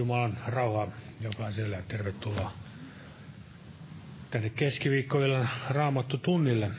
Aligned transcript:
Jumalan 0.00 0.38
rauhaa 0.46 0.88
jokaiselle 1.20 1.76
ja 1.76 1.82
tervetuloa 1.88 2.52
tänne 4.30 4.50
keskiviikkoillan 4.50 5.48
raamattu 5.70 6.18
tunnille. 6.18 6.70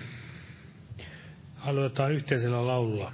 Aloitetaan 1.59 2.11
yhteisellä 2.11 2.67
laululla. 2.67 3.13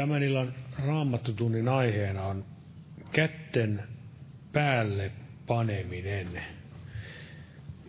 Tämän 0.00 0.22
illan 0.22 0.54
raamattutunnin 0.86 1.68
aiheena 1.68 2.22
on 2.22 2.44
kätten 3.12 3.82
päälle 4.52 5.12
paneminen. 5.46 6.26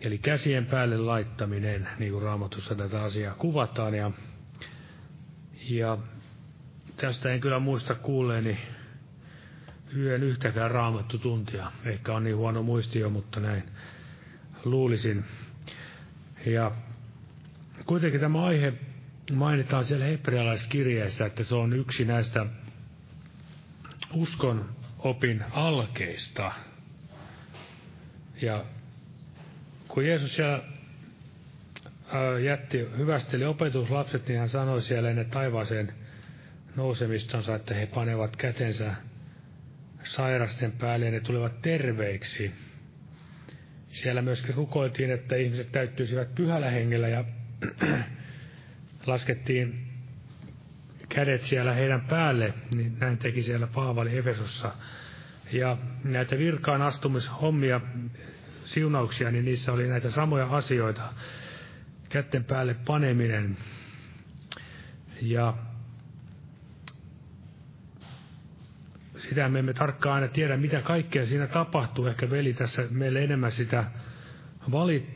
Eli 0.00 0.18
käsien 0.18 0.66
päälle 0.66 0.96
laittaminen, 0.98 1.88
niin 1.98 2.12
kuin 2.12 2.22
raamatussa 2.22 2.74
tätä 2.74 3.02
asiaa 3.02 3.34
kuvataan. 3.34 3.94
Ja, 3.94 4.10
ja 5.68 5.98
tästä 6.96 7.32
en 7.32 7.40
kyllä 7.40 7.58
muista 7.58 7.94
kuulleeni 7.94 8.58
yön 9.96 10.22
yhtäkään 10.22 10.70
raamattutuntia. 10.70 11.72
Ehkä 11.84 12.14
on 12.14 12.24
niin 12.24 12.36
huono 12.36 12.62
muistio, 12.62 13.10
mutta 13.10 13.40
näin 13.40 13.62
luulisin. 14.64 15.24
Ja 16.46 16.72
kuitenkin 17.86 18.20
tämä 18.20 18.44
aihe 18.44 18.72
mainitaan 19.32 19.84
siellä 19.84 20.04
hebrealaiskirjeessä, 20.04 21.26
että 21.26 21.44
se 21.44 21.54
on 21.54 21.72
yksi 21.72 22.04
näistä 22.04 22.46
uskon 24.12 24.70
opin 24.98 25.44
alkeista. 25.50 26.52
Ja 28.42 28.64
kun 29.88 30.06
Jeesus 30.06 30.36
siellä 30.36 30.62
jätti, 32.44 32.88
hyvästeli 32.96 33.44
opetuslapset, 33.44 34.28
niin 34.28 34.38
hän 34.38 34.48
sanoi 34.48 34.82
siellä 34.82 35.10
ennen 35.10 35.30
taivaaseen 35.30 35.92
nousemistonsa, 36.76 37.54
että 37.54 37.74
he 37.74 37.86
panevat 37.86 38.36
kätensä 38.36 38.94
sairasten 40.04 40.72
päälle 40.72 41.06
ja 41.06 41.12
ne 41.12 41.20
tulevat 41.20 41.62
terveiksi. 41.62 42.52
Siellä 43.88 44.22
myöskin 44.22 44.54
rukoiltiin, 44.54 45.10
että 45.10 45.36
ihmiset 45.36 45.72
täyttyisivät 45.72 46.34
pyhällä 46.34 46.70
hengellä 46.70 47.08
ja 47.08 47.24
laskettiin 49.06 49.92
kädet 51.08 51.42
siellä 51.42 51.72
heidän 51.72 52.00
päälle, 52.00 52.54
niin 52.74 52.96
näin 53.00 53.18
teki 53.18 53.42
siellä 53.42 53.66
Paavali 53.66 54.18
Efesossa. 54.18 54.72
Ja 55.52 55.76
näitä 56.04 56.38
virkaan 56.38 56.82
astumishommia 56.82 57.80
siunauksia, 58.64 59.30
niin 59.30 59.44
niissä 59.44 59.72
oli 59.72 59.88
näitä 59.88 60.10
samoja 60.10 60.46
asioita. 60.46 61.02
Kätten 62.08 62.44
päälle 62.44 62.74
paneminen. 62.74 63.56
Ja 65.22 65.54
sitä 69.16 69.48
me 69.48 69.58
emme 69.58 69.72
tarkkaan 69.72 70.14
aina 70.14 70.28
tiedä, 70.28 70.56
mitä 70.56 70.80
kaikkea 70.82 71.26
siinä 71.26 71.46
tapahtuu. 71.46 72.06
Ehkä 72.06 72.30
veli 72.30 72.52
tässä 72.52 72.86
meille 72.90 73.24
enemmän 73.24 73.52
sitä 73.52 73.84
vali, 74.70 75.06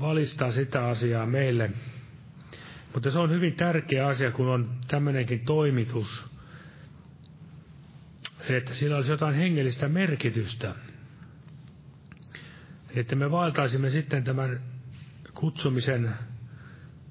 valistaa 0.00 0.50
sitä 0.50 0.86
asiaa 0.86 1.26
meille. 1.26 1.70
Mutta 2.94 3.10
se 3.10 3.18
on 3.18 3.30
hyvin 3.30 3.54
tärkeä 3.54 4.06
asia, 4.06 4.30
kun 4.30 4.48
on 4.48 4.70
tämmöinenkin 4.88 5.40
toimitus, 5.40 6.24
että 8.48 8.74
sillä 8.74 8.96
olisi 8.96 9.10
jotain 9.10 9.34
hengellistä 9.34 9.88
merkitystä. 9.88 10.74
Että 12.94 13.16
me 13.16 13.30
vaeltaisimme 13.30 13.90
sitten 13.90 14.24
tämän 14.24 14.60
kutsumisen 15.34 16.14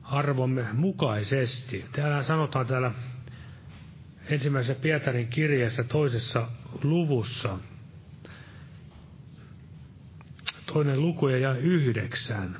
arvomme 0.03 0.65
mukaisesti. 0.73 1.85
Täällä 1.91 2.23
sanotaan 2.23 2.67
täällä 2.67 2.91
ensimmäisessä 4.29 4.81
Pietarin 4.81 5.27
kirjassa 5.27 5.83
toisessa 5.83 6.47
luvussa, 6.83 7.57
toinen 10.65 11.01
luku 11.01 11.27
ja 11.27 11.53
yhdeksän. 11.55 12.57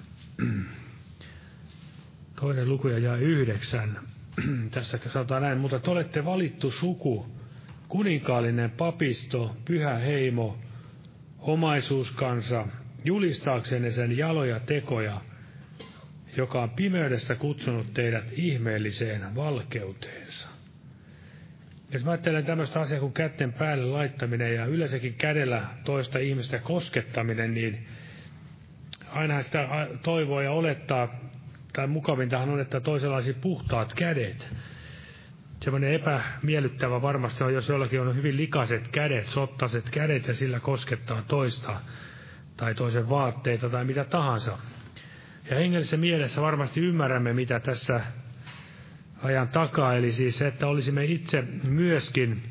Toinen 2.44 2.70
luku 2.70 2.88
ja 2.88 3.16
yhdeksän. 3.16 4.00
Tässä 4.72 5.00
sanotaan 5.08 5.42
näin, 5.42 5.58
mutta 5.58 5.80
te 5.80 5.92
olette 5.92 6.26
valittu 6.26 6.72
suku, 6.72 7.26
kuninkaallinen 7.88 8.72
papisto, 8.72 9.56
pyhä 9.66 9.94
heimo, 9.98 10.58
omaisuuskansa, 11.40 12.68
julistaaksenne 13.06 13.92
sen 13.92 14.18
jaloja 14.18 14.60
tekoja, 14.60 15.22
joka 16.38 16.64
on 16.64 16.70
pimeydestä 16.70 17.36
kutsunut 17.36 17.94
teidät 17.94 18.26
ihmeelliseen 18.32 19.36
valkeuteensa. 19.36 20.50
Jos 21.92 22.04
mä 22.06 22.12
ajattelen 22.12 22.46
tämmöistä 22.46 22.80
asiaa 22.80 23.00
kuin 23.00 23.14
kätten 23.14 23.54
päälle 23.54 23.86
laittaminen 23.86 24.56
ja 24.56 24.66
yleensäkin 24.66 25.14
kädellä 25.14 25.64
toista 25.84 26.20
ihmistä 26.20 26.60
koskettaminen, 26.60 27.54
niin 27.54 27.88
aina 29.10 29.42
sitä 29.44 29.88
toivoo 30.04 30.42
ja 30.42 30.52
olettaa, 30.52 31.24
tai 31.74 31.88
mukavintahan 31.88 32.50
on, 32.50 32.60
että 32.60 32.80
toisella 32.80 33.15
olisi 33.15 33.34
puhtaat 33.34 33.94
kädet. 33.94 34.50
Semmoinen 35.63 35.94
epämiellyttävä 35.94 37.01
varmasti 37.01 37.44
on, 37.44 37.53
jos 37.53 37.70
jollakin 37.70 38.01
on 38.01 38.15
hyvin 38.15 38.38
likaiset 38.38 38.88
kädet, 38.88 39.27
sottaset 39.27 39.89
kädet 39.89 40.27
ja 40.27 40.34
sillä 40.34 40.60
koskettaa 40.60 41.22
toista 41.27 41.80
tai 42.58 42.75
toisen 42.75 43.10
vaatteita 43.10 43.70
tai 43.70 43.86
mitä 43.86 44.03
tahansa. 44.03 44.58
Ja 45.50 45.56
hengellisessä 45.58 45.98
mielessä 45.98 46.42
varmasti 46.42 46.80
ymmärrämme, 46.82 47.34
mitä 47.34 47.60
tässä 47.60 48.01
ajan 49.24 49.48
takaa, 49.48 49.96
eli 49.96 50.12
siis 50.12 50.38
se, 50.38 50.48
että 50.48 50.68
olisimme 50.68 51.06
itse 51.06 51.44
myöskin, 51.68 52.44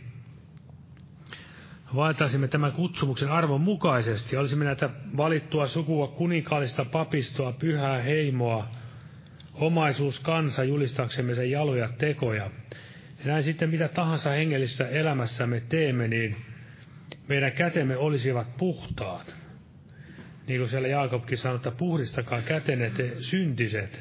vaeltaisimme 1.95 2.49
tämän 2.49 2.73
kutsumuksen 2.73 3.29
arvon 3.31 3.61
mukaisesti, 3.61 4.37
olisimme 4.37 4.65
näitä 4.65 4.91
valittua 5.17 5.67
sukua 5.67 6.09
kuninkaallista 6.09 6.85
papistoa, 6.85 7.53
pyhää 7.53 7.99
heimoa, 8.03 8.69
omaisuus 9.63 10.21
kansa 10.21 10.65
julistaksemme 10.65 11.35
sen 11.35 11.51
jaloja 11.51 11.89
tekoja. 11.99 12.51
Ja 13.19 13.25
näin 13.25 13.43
sitten 13.43 13.71
mitä 13.71 13.89
tahansa 13.89 14.31
hengellistä 14.31 14.89
elämässämme 14.89 15.63
teemme, 15.69 16.09
niin 16.09 16.37
meidän 17.29 17.53
kätemme 17.53 17.97
olisivat 17.97 18.57
puhtaat. 18.57 19.35
Niin 20.47 20.61
kuin 20.61 20.69
siellä 20.69 20.89
Jaakobkin 20.89 21.39
sanoi, 21.39 21.57
että 21.57 21.71
puhdistakaa 21.71 22.43
kätenne 22.43 22.91
te 22.91 23.13
syntiset. 23.19 24.01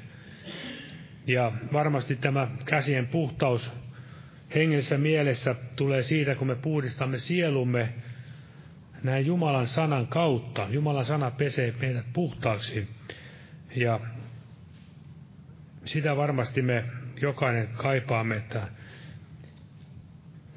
Ja 1.27 1.51
varmasti 1.73 2.15
tämä 2.15 2.47
käsien 2.65 3.07
puhtaus 3.07 3.71
hengessä 4.55 4.97
mielessä 4.97 5.55
tulee 5.75 6.03
siitä, 6.03 6.35
kun 6.35 6.47
me 6.47 6.55
puhdistamme 6.55 7.19
sielumme 7.19 7.93
näin 9.03 9.25
Jumalan 9.25 9.67
sanan 9.67 10.07
kautta. 10.07 10.67
Jumalan 10.69 11.05
sana 11.05 11.31
pesee 11.31 11.73
meidät 11.81 12.05
puhtaaksi. 12.13 12.87
Ja 13.75 13.99
sitä 15.85 16.15
varmasti 16.15 16.61
me 16.61 16.83
jokainen 17.21 17.67
kaipaamme, 17.67 18.35
että, 18.35 18.67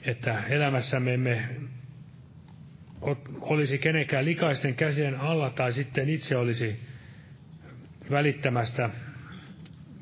että 0.02 0.42
elämässämme 0.48 1.14
emme 1.14 1.48
olisi 3.40 3.78
kenenkään 3.78 4.24
likaisten 4.24 4.74
käsien 4.74 5.20
alla 5.20 5.50
tai 5.50 5.72
sitten 5.72 6.08
itse 6.08 6.36
olisi 6.36 6.80
välittämästä, 8.10 8.90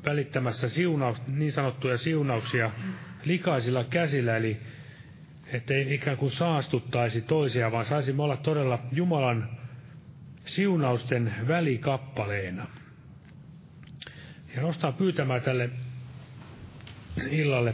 välittämässä 0.05 0.69
siunaus, 0.69 1.27
niin 1.27 1.51
sanottuja 1.51 1.97
siunauksia 1.97 2.71
likaisilla 3.25 3.83
käsillä, 3.83 4.37
eli 4.37 4.57
ettei 5.47 5.93
ikään 5.93 6.17
kuin 6.17 6.31
saastuttaisi 6.31 7.21
toisia, 7.21 7.71
vaan 7.71 7.85
saisimme 7.85 8.23
olla 8.23 8.37
todella 8.37 8.79
Jumalan 8.91 9.49
siunausten 10.45 11.33
välikappaleena. 11.47 12.67
Ja 14.55 14.61
nostaa 14.61 14.91
pyytämään 14.91 15.41
tälle 15.41 15.69
illalle 17.31 17.73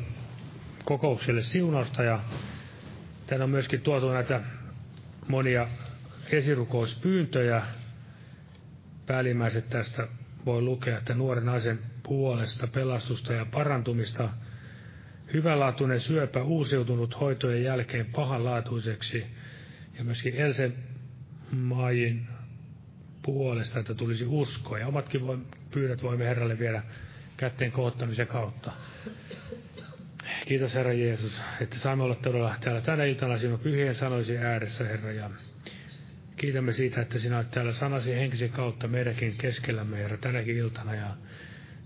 kokoukselle 0.86 1.42
siunausta. 1.42 2.04
Ja 2.04 2.20
tänne 3.28 3.44
on 3.44 3.50
myöskin 3.50 3.82
tuotu 3.82 4.10
näitä 4.12 4.42
monia 5.28 5.68
esirukouspyyntöjä. 6.32 7.64
Päällimmäiset 9.06 9.70
tästä 9.70 10.08
voi 10.46 10.62
lukea, 10.62 10.98
että 10.98 11.14
nuoren 11.14 11.46
naisen 11.46 11.80
puolesta 12.04 12.68
pelastusta 12.68 13.34
ja 13.34 13.46
parantumista, 13.46 14.30
hyvänlaatuinen 15.34 16.00
syöpä 16.00 16.44
uusiutunut 16.44 17.20
hoitojen 17.20 17.64
jälkeen 17.64 18.06
pahanlaatuiseksi, 18.06 19.26
ja 19.98 20.04
myöskin 20.04 20.36
Else 20.36 20.72
Maajin 21.52 22.28
puolesta, 23.22 23.80
että 23.80 23.94
tulisi 23.94 24.26
uskoa. 24.26 24.80
Ja 24.80 24.88
omatkin 24.88 25.28
voi, 25.28 25.38
pyydät 25.72 26.04
voimme 26.04 26.26
Herralle 26.26 26.60
viedä 26.60 26.84
kätteen 27.38 27.72
kohottamisen 27.72 28.28
kautta. 28.28 28.72
Kiitos 30.46 30.76
Herra 30.76 30.94
Jeesus, 30.94 31.42
että 31.62 31.78
saamme 31.78 32.04
olla 32.04 32.16
todella 32.16 32.56
täällä 32.62 32.82
tänä 32.82 33.04
iltana 33.04 33.38
sinun 33.38 33.60
pyhien 33.60 33.96
sanoisi 33.96 34.38
ääressä, 34.38 34.84
Herra. 34.84 35.12
Ja 35.12 35.30
kiitämme 36.36 36.74
siitä, 36.74 37.02
että 37.02 37.20
sinä 37.20 37.38
olet 37.38 37.52
täällä 37.52 37.74
sanasi 37.74 38.16
henkisen 38.16 38.50
kautta 38.50 38.88
meidänkin 38.88 39.36
keskellämme, 39.38 39.98
Herra, 39.98 40.18
tänäkin 40.18 40.58
iltana. 40.58 40.96
Ja 40.96 41.16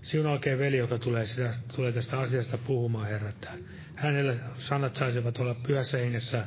sinun 0.02 0.26
oikein 0.26 0.58
veli, 0.58 0.76
joka 0.76 0.98
tulee, 0.98 1.26
sitä, 1.26 1.54
tulee 1.76 1.92
tästä 1.92 2.20
asiasta 2.20 2.58
puhumaan, 2.58 3.08
Herra, 3.08 3.28
että 3.28 3.50
hänelle 3.96 4.36
sanat 4.58 4.96
saisivat 4.96 5.38
olla 5.38 5.54
pyhässä 5.54 5.98
hengessä 5.98 6.46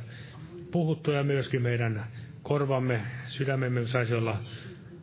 puhuttuja 0.70 1.24
myöskin 1.24 1.62
meidän 1.62 2.06
korvamme, 2.42 3.00
sydämemme 3.26 3.86
saisi 3.86 4.14
olla 4.14 4.40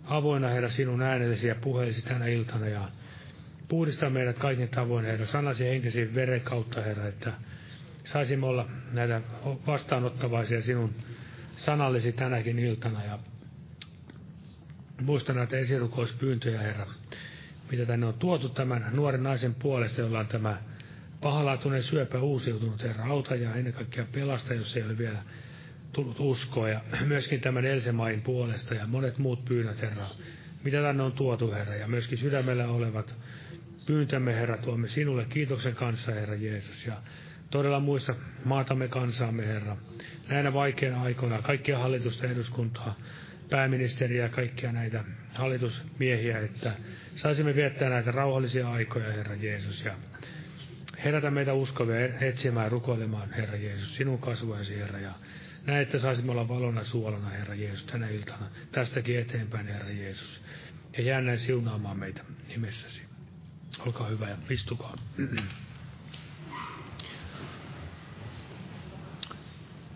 avoinna, 0.05 0.47
Herra, 0.49 0.69
sinun 0.69 1.01
äänellesi 1.01 1.47
ja 1.47 1.55
puheellesi 1.55 2.05
tänä 2.05 2.27
iltana. 2.27 2.67
Ja 2.67 2.89
Puhdista 3.67 4.09
meidät 4.09 4.39
kaikin 4.39 4.69
tavoin, 4.69 5.05
Herra, 5.05 5.25
sanasi 5.25 5.65
henkesi 5.65 6.15
veren 6.15 6.41
kautta, 6.41 6.81
Herra, 6.81 7.07
että 7.07 7.33
saisimme 8.03 8.45
olla 8.45 8.67
näitä 8.91 9.21
vastaanottavaisia 9.67 10.61
sinun 10.61 10.93
sanallesi 11.55 12.11
tänäkin 12.11 12.59
iltana. 12.59 13.03
Ja 13.03 13.19
muista 15.01 15.33
näitä 15.33 15.57
esirukouspyyntöjä, 15.57 16.61
Herra, 16.61 16.87
mitä 17.71 17.85
tänne 17.85 18.05
on 18.05 18.13
tuotu 18.13 18.49
tämän 18.49 18.89
nuoren 18.93 19.23
naisen 19.23 19.55
puolesta, 19.55 20.01
jolla 20.01 20.19
on 20.19 20.27
tämä 20.27 20.57
pahalaatuinen 21.21 21.83
syöpä 21.83 22.19
uusiutunut, 22.19 22.83
Herra, 22.83 23.05
auta 23.05 23.35
ja 23.35 23.55
ennen 23.55 23.73
kaikkea 23.73 24.05
pelasta, 24.11 24.53
jos 24.53 24.77
ei 24.77 24.83
ole 24.83 24.97
vielä 24.97 25.19
tullut 25.95 26.19
uskoa. 26.19 26.69
Ja 26.69 26.81
myöskin 27.05 27.41
tämän 27.41 27.65
Elsemain 27.65 28.21
puolesta 28.21 28.73
ja 28.73 28.87
monet 28.87 29.17
muut 29.17 29.45
pyynnöt, 29.45 29.81
Herra, 29.81 30.07
mitä 30.63 30.81
tänne 30.81 31.03
on 31.03 31.11
tuotu, 31.11 31.51
Herra, 31.51 31.75
ja 31.75 31.87
myöskin 31.87 32.17
sydämellä 32.17 32.67
olevat 32.67 33.15
pyyntämme, 33.85 34.35
Herra, 34.35 34.57
tuomme 34.57 34.87
sinulle 34.87 35.25
kiitoksen 35.29 35.75
kanssa, 35.75 36.11
Herra 36.11 36.35
Jeesus. 36.35 36.85
Ja 36.85 36.97
todella 37.51 37.79
muista 37.79 38.15
maatamme 38.45 38.87
kansaamme, 38.87 39.47
Herra. 39.47 39.77
Näinä 40.29 40.53
vaikeina 40.53 41.01
aikoina 41.01 41.41
kaikkia 41.41 41.79
hallitusta 41.79 42.27
eduskuntaa, 42.27 42.95
pääministeriä 43.49 44.23
ja 44.23 44.29
kaikkia 44.29 44.71
näitä 44.71 45.03
hallitusmiehiä, 45.33 46.39
että 46.39 46.71
saisimme 47.15 47.55
viettää 47.55 47.89
näitä 47.89 48.11
rauhallisia 48.11 48.69
aikoja, 48.69 49.11
Herra 49.11 49.35
Jeesus. 49.35 49.85
Ja 49.85 49.93
herätä 51.03 51.31
meitä 51.31 51.53
uskovia 51.53 52.05
etsimään 52.21 52.65
ja 52.65 52.69
rukoilemaan, 52.69 53.33
Herra 53.33 53.55
Jeesus, 53.55 53.95
sinun 53.95 54.19
kasvoisi, 54.19 54.79
Herra. 54.79 54.99
Ja 54.99 55.13
näin, 55.65 55.81
että 55.81 55.99
saisimme 55.99 56.31
olla 56.31 56.47
valona 56.47 56.83
suolana, 56.83 57.29
Herra 57.29 57.55
Jeesus, 57.55 57.85
tänä 57.85 58.09
iltana. 58.09 58.49
Tästäkin 58.71 59.19
eteenpäin, 59.19 59.67
Herra 59.67 59.89
Jeesus. 59.89 60.41
Ja 60.97 61.03
jää 61.03 61.21
näin 61.21 61.39
siunaamaan 61.39 61.99
meitä 61.99 62.23
nimessäsi. 62.47 63.01
Olkaa 63.79 64.07
hyvä 64.07 64.29
ja 64.29 64.37
istukaa. 64.49 64.95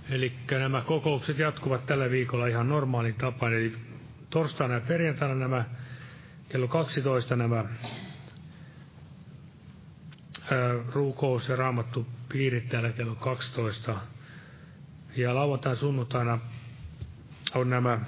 Eli 0.09 0.33
nämä 0.51 0.81
kokoukset 0.81 1.39
jatkuvat 1.39 1.85
tällä 1.85 2.09
viikolla 2.09 2.47
ihan 2.47 2.69
normaalin 2.69 3.15
tapaan, 3.15 3.53
eli 3.53 3.73
torstaina 4.29 4.73
ja 4.73 4.81
perjantaina 4.81 5.35
nämä 5.35 5.65
kello 6.49 6.67
12 6.67 7.35
nämä 7.35 7.65
ruukous 10.93 11.49
ja 11.49 11.55
raamattu 11.55 12.07
piirit 12.29 12.69
täällä 12.69 12.91
kello 12.91 13.15
12. 13.15 13.97
Ja 15.15 15.35
lauantai 15.35 15.75
sunnuntaina 15.75 16.39
on 17.55 17.69
nämä 17.69 17.99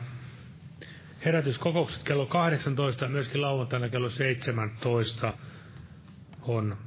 herätyskokoukset 1.25 2.03
kello 2.03 2.25
18 2.25 3.05
ja 3.05 3.09
myöskin 3.09 3.41
lauantaina 3.41 3.89
kello 3.89 4.09
17 4.09 5.33
on 6.41 6.77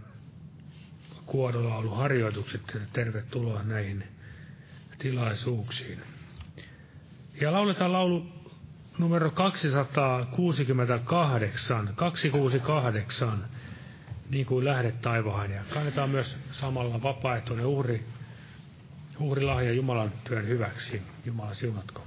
kuorolauluharjoitukset. 1.26 2.78
Tervetuloa 2.92 3.62
näihin 3.62 4.04
tilaisuuksiin. 4.98 6.00
Ja 7.40 7.52
lauletaan 7.52 7.92
laulu 7.92 8.26
numero 8.98 9.30
268, 9.30 11.92
268, 11.96 13.44
niin 14.30 14.46
kuin 14.46 14.64
lähdet 14.64 15.00
taivaan. 15.00 15.50
Ja 15.50 15.62
kannetaan 15.70 16.10
myös 16.10 16.38
samalla 16.52 17.02
vapaaehtoinen 17.02 17.66
uhri, 17.66 18.04
uhrilahja 19.20 19.72
Jumalan 19.72 20.12
työn 20.24 20.48
hyväksi. 20.48 21.02
Jumala 21.24 21.54
siunatko. 21.54 22.02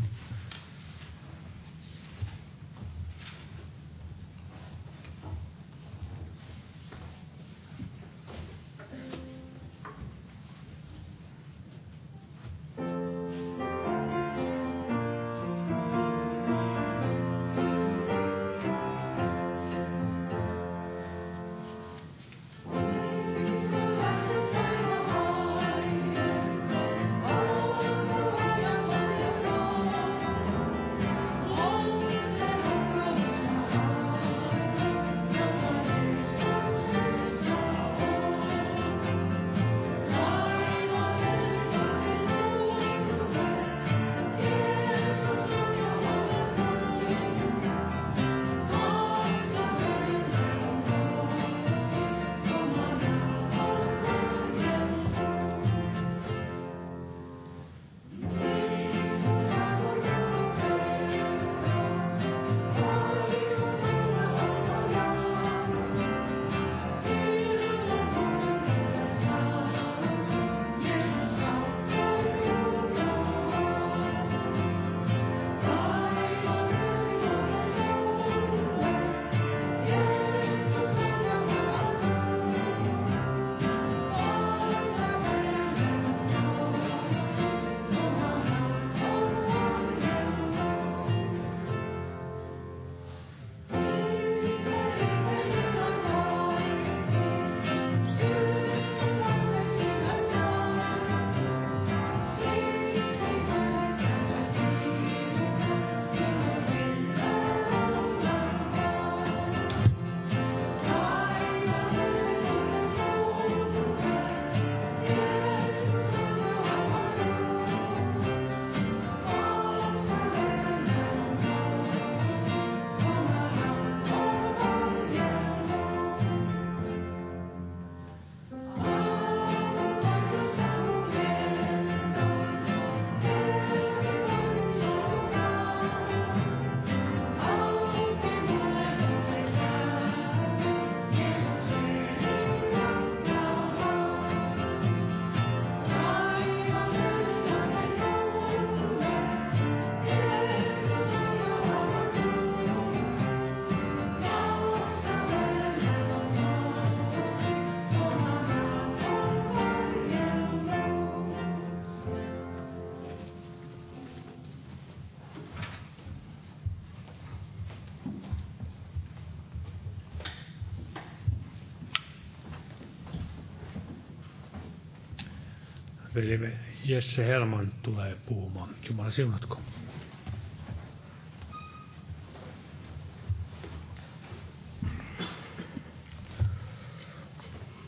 Veli 176.17 176.53
Jesse 176.85 177.27
Helman 177.27 177.71
tulee 177.81 178.17
puhumaan. 178.25 178.69
Jumala 178.89 179.11
siunatko. 179.11 179.59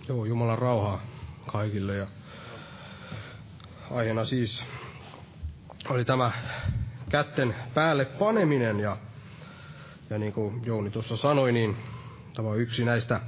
Joo, 0.07 0.25
Jumalan 0.25 0.59
rauhaa 0.59 1.03
kaikille 1.51 1.95
ja 1.95 2.07
aiheena 3.91 4.25
siis 4.25 4.63
oli 5.89 6.05
tämä 6.05 6.31
kätten 7.09 7.55
päälle 7.73 8.05
paneminen 8.05 8.79
ja, 8.79 8.97
ja 10.09 10.17
niin 10.17 10.33
kuin 10.33 10.65
Jouni 10.65 10.89
tuossa 10.89 11.17
sanoi, 11.17 11.51
niin 11.51 11.77
tämä 12.35 12.49
on 12.49 12.59
yksi 12.59 12.85
näistä 12.85 13.21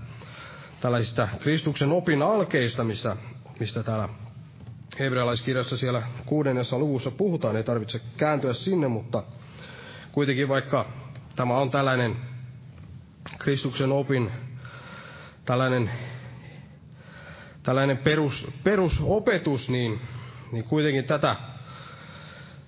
tällaisista 0.81 1.27
Kristuksen 1.39 1.91
opin 1.91 2.21
alkeista, 2.21 2.83
missä, 2.83 3.15
mistä 3.59 3.83
täällä 3.83 4.09
hebrealaiskirjassa 4.99 5.77
siellä 5.77 6.03
kuudennessa 6.25 6.79
luvussa 6.79 7.11
puhutaan, 7.11 7.55
ei 7.55 7.63
tarvitse 7.63 8.01
kääntyä 8.17 8.53
sinne, 8.53 8.87
mutta 8.87 9.23
kuitenkin 10.11 10.49
vaikka 10.49 10.89
tämä 11.35 11.57
on 11.57 11.69
tällainen 11.69 12.15
Kristuksen 13.39 13.91
opin, 13.91 14.31
tällainen, 15.45 15.91
tällainen 17.63 17.97
perus, 17.97 18.47
perusopetus, 18.63 19.69
niin, 19.69 20.01
niin 20.51 20.63
kuitenkin 20.63 21.03
tätä, 21.03 21.35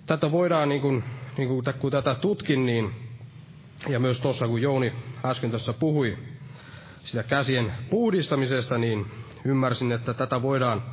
tätä 0.06 0.32
voidaan, 0.32 0.70
niin 0.70 0.82
kuin, 0.82 1.04
niin 1.38 1.48
kuin, 1.48 1.64
kun 1.80 1.92
tätä 1.92 2.16
tutkin, 2.16 2.66
niin, 2.66 2.92
ja 3.88 4.00
myös 4.00 4.20
tuossa 4.20 4.48
kun 4.48 4.62
Jouni 4.62 4.94
äsken 5.26 5.52
tässä 5.52 5.74
puhui 5.74 6.18
sitä 7.04 7.24
käsien 7.24 7.74
puhdistamisesta, 7.90 8.78
niin 8.78 9.06
ymmärsin, 9.46 9.92
että 9.92 10.14
tätä 10.14 10.42
voidaan 10.42 10.84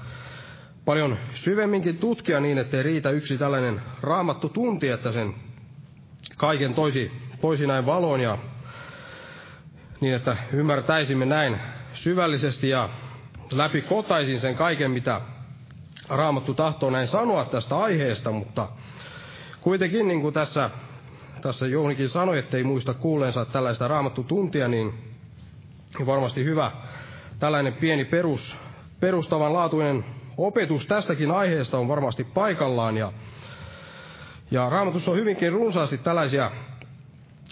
paljon 0.91 1.17
syvemminkin 1.35 1.99
tutkia 1.99 2.41
niin, 2.41 2.59
ettei 2.59 2.83
riitä 2.83 3.11
yksi 3.11 3.39
tällainen 3.39 3.83
raamattu 4.01 4.49
tunti, 4.49 4.89
että 4.89 5.13
sen 5.13 5.35
kaiken 6.37 6.75
toisi, 6.75 7.13
toisi 7.41 7.67
näin 7.67 7.87
valoon 7.87 8.21
ja 8.21 8.39
niin, 10.01 10.15
että 10.15 10.37
ymmärtäisimme 10.53 11.27
näin 11.27 11.57
syvällisesti 11.95 12.69
ja 12.69 12.89
läpi 13.53 13.83
kotaisin 13.83 14.41
sen 14.41 14.55
kaiken, 14.55 14.91
mitä 14.91 15.21
Raamattu 16.09 16.55
tahtoo 16.55 16.91
näin 16.91 17.07
sanoa 17.07 17.45
tästä 17.45 17.79
aiheesta, 17.79 18.31
mutta 18.31 18.69
kuitenkin 19.61 20.09
niin 20.09 20.21
kuin 20.21 20.35
tässä 20.35 20.71
tässä 21.43 21.67
Jounikin 21.67 22.09
sanoi, 22.09 22.39
että 22.39 22.57
ei 22.57 22.65
muista 22.65 22.95
kuuleensa 22.95 23.45
tällaista 23.45 23.89
raamattu 23.89 24.23
tuntia, 24.23 24.69
niin 24.69 24.95
varmasti 26.07 26.45
hyvä 26.45 26.73
tällainen 27.39 27.73
pieni 27.73 28.05
perus, 28.05 28.57
perustavanlaatuinen 29.01 30.05
opetus 30.47 30.87
tästäkin 30.87 31.31
aiheesta 31.31 31.79
on 31.79 31.89
varmasti 31.89 32.25
paikallaan. 32.25 32.97
Ja, 32.97 33.13
ja 34.51 34.71
raamatussa 34.71 35.11
on 35.11 35.17
hyvinkin 35.17 35.53
runsaasti 35.53 35.99
tällaisia 35.99 36.51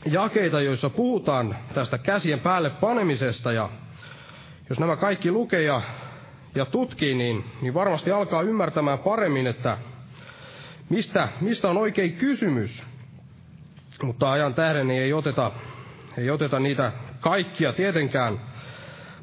jakeita, 0.07 0.61
joissa 0.61 0.91
puhutaan 0.91 1.57
tästä 1.75 1.99
käsien 1.99 2.41
päälle 2.41 2.71
panemisesta. 2.71 3.53
Ja 3.53 3.69
jos 4.69 4.81
nämä 4.81 4.97
kaikki 4.97 5.31
lukee 5.31 5.63
ja, 5.63 5.83
ja 6.55 6.65
tutkii, 6.65 7.15
niin, 7.15 7.45
niin 7.63 7.75
varmasti 7.75 8.11
alkaa 8.11 8.43
ymmärtämään 8.43 8.99
paremmin, 8.99 9.47
että 9.47 9.79
mistä, 10.89 11.29
mistä 11.41 11.71
on 11.71 11.77
oikein 11.77 12.13
kysymys. 12.13 12.83
Mutta 14.03 14.33
ajan 14.33 14.55
tähden 14.55 14.89
niin 14.89 15.03
ei 15.03 15.13
oteta, 15.13 15.53
ei 16.19 16.31
oteta 16.31 16.61
niitä 16.61 16.93
kaikkia 17.21 17.73
tietenkään. 17.73 18.41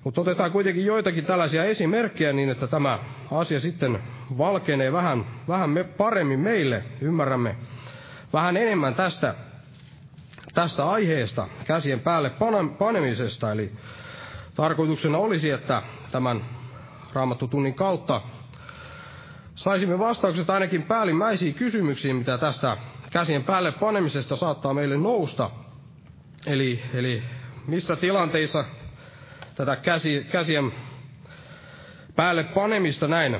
Mutta 0.06 0.22
otetaan 0.22 0.52
kuitenkin 0.52 0.86
joitakin 0.86 1.26
tällaisia 1.26 1.64
esimerkkejä 1.64 2.34
niin, 2.34 2.50
että 2.50 2.68
tämä 2.68 3.00
asia 3.32 3.60
sitten 3.60 4.00
valkenee 4.38 4.92
vähän, 4.92 5.26
vähän 5.48 5.70
me, 5.70 5.84
paremmin 5.84 6.40
meille. 6.40 6.84
Ymmärrämme 7.02 7.56
vähän 8.34 8.58
enemmän 8.58 8.96
tästä, 8.96 9.36
tästä 10.54 10.90
aiheesta, 10.90 11.48
käsien 11.68 12.00
päälle 12.00 12.32
panemisesta. 12.80 13.52
Eli 13.52 13.72
tarkoituksena 14.56 15.18
olisi, 15.18 15.50
että 15.50 15.82
tämän 16.12 16.42
raamattutunnin 17.14 17.74
kautta 17.74 18.22
saisimme 19.56 20.00
vastaukset 20.00 20.50
ainakin 20.50 20.84
päällimmäisiin 20.84 21.54
kysymyksiin, 21.54 22.16
mitä 22.16 22.38
tästä 22.38 22.78
käsien 23.12 23.44
päälle 23.44 23.72
panemisesta 23.72 24.36
saattaa 24.36 24.74
meille 24.74 24.98
nousta. 24.98 25.50
Eli, 26.48 26.84
eli 26.94 27.24
missä 27.68 27.96
tilanteissa 27.96 28.66
tätä 29.56 29.76
käsi, 29.76 30.26
käsien 30.32 30.72
päälle 32.16 32.44
panemista 32.44 33.08
näin 33.08 33.38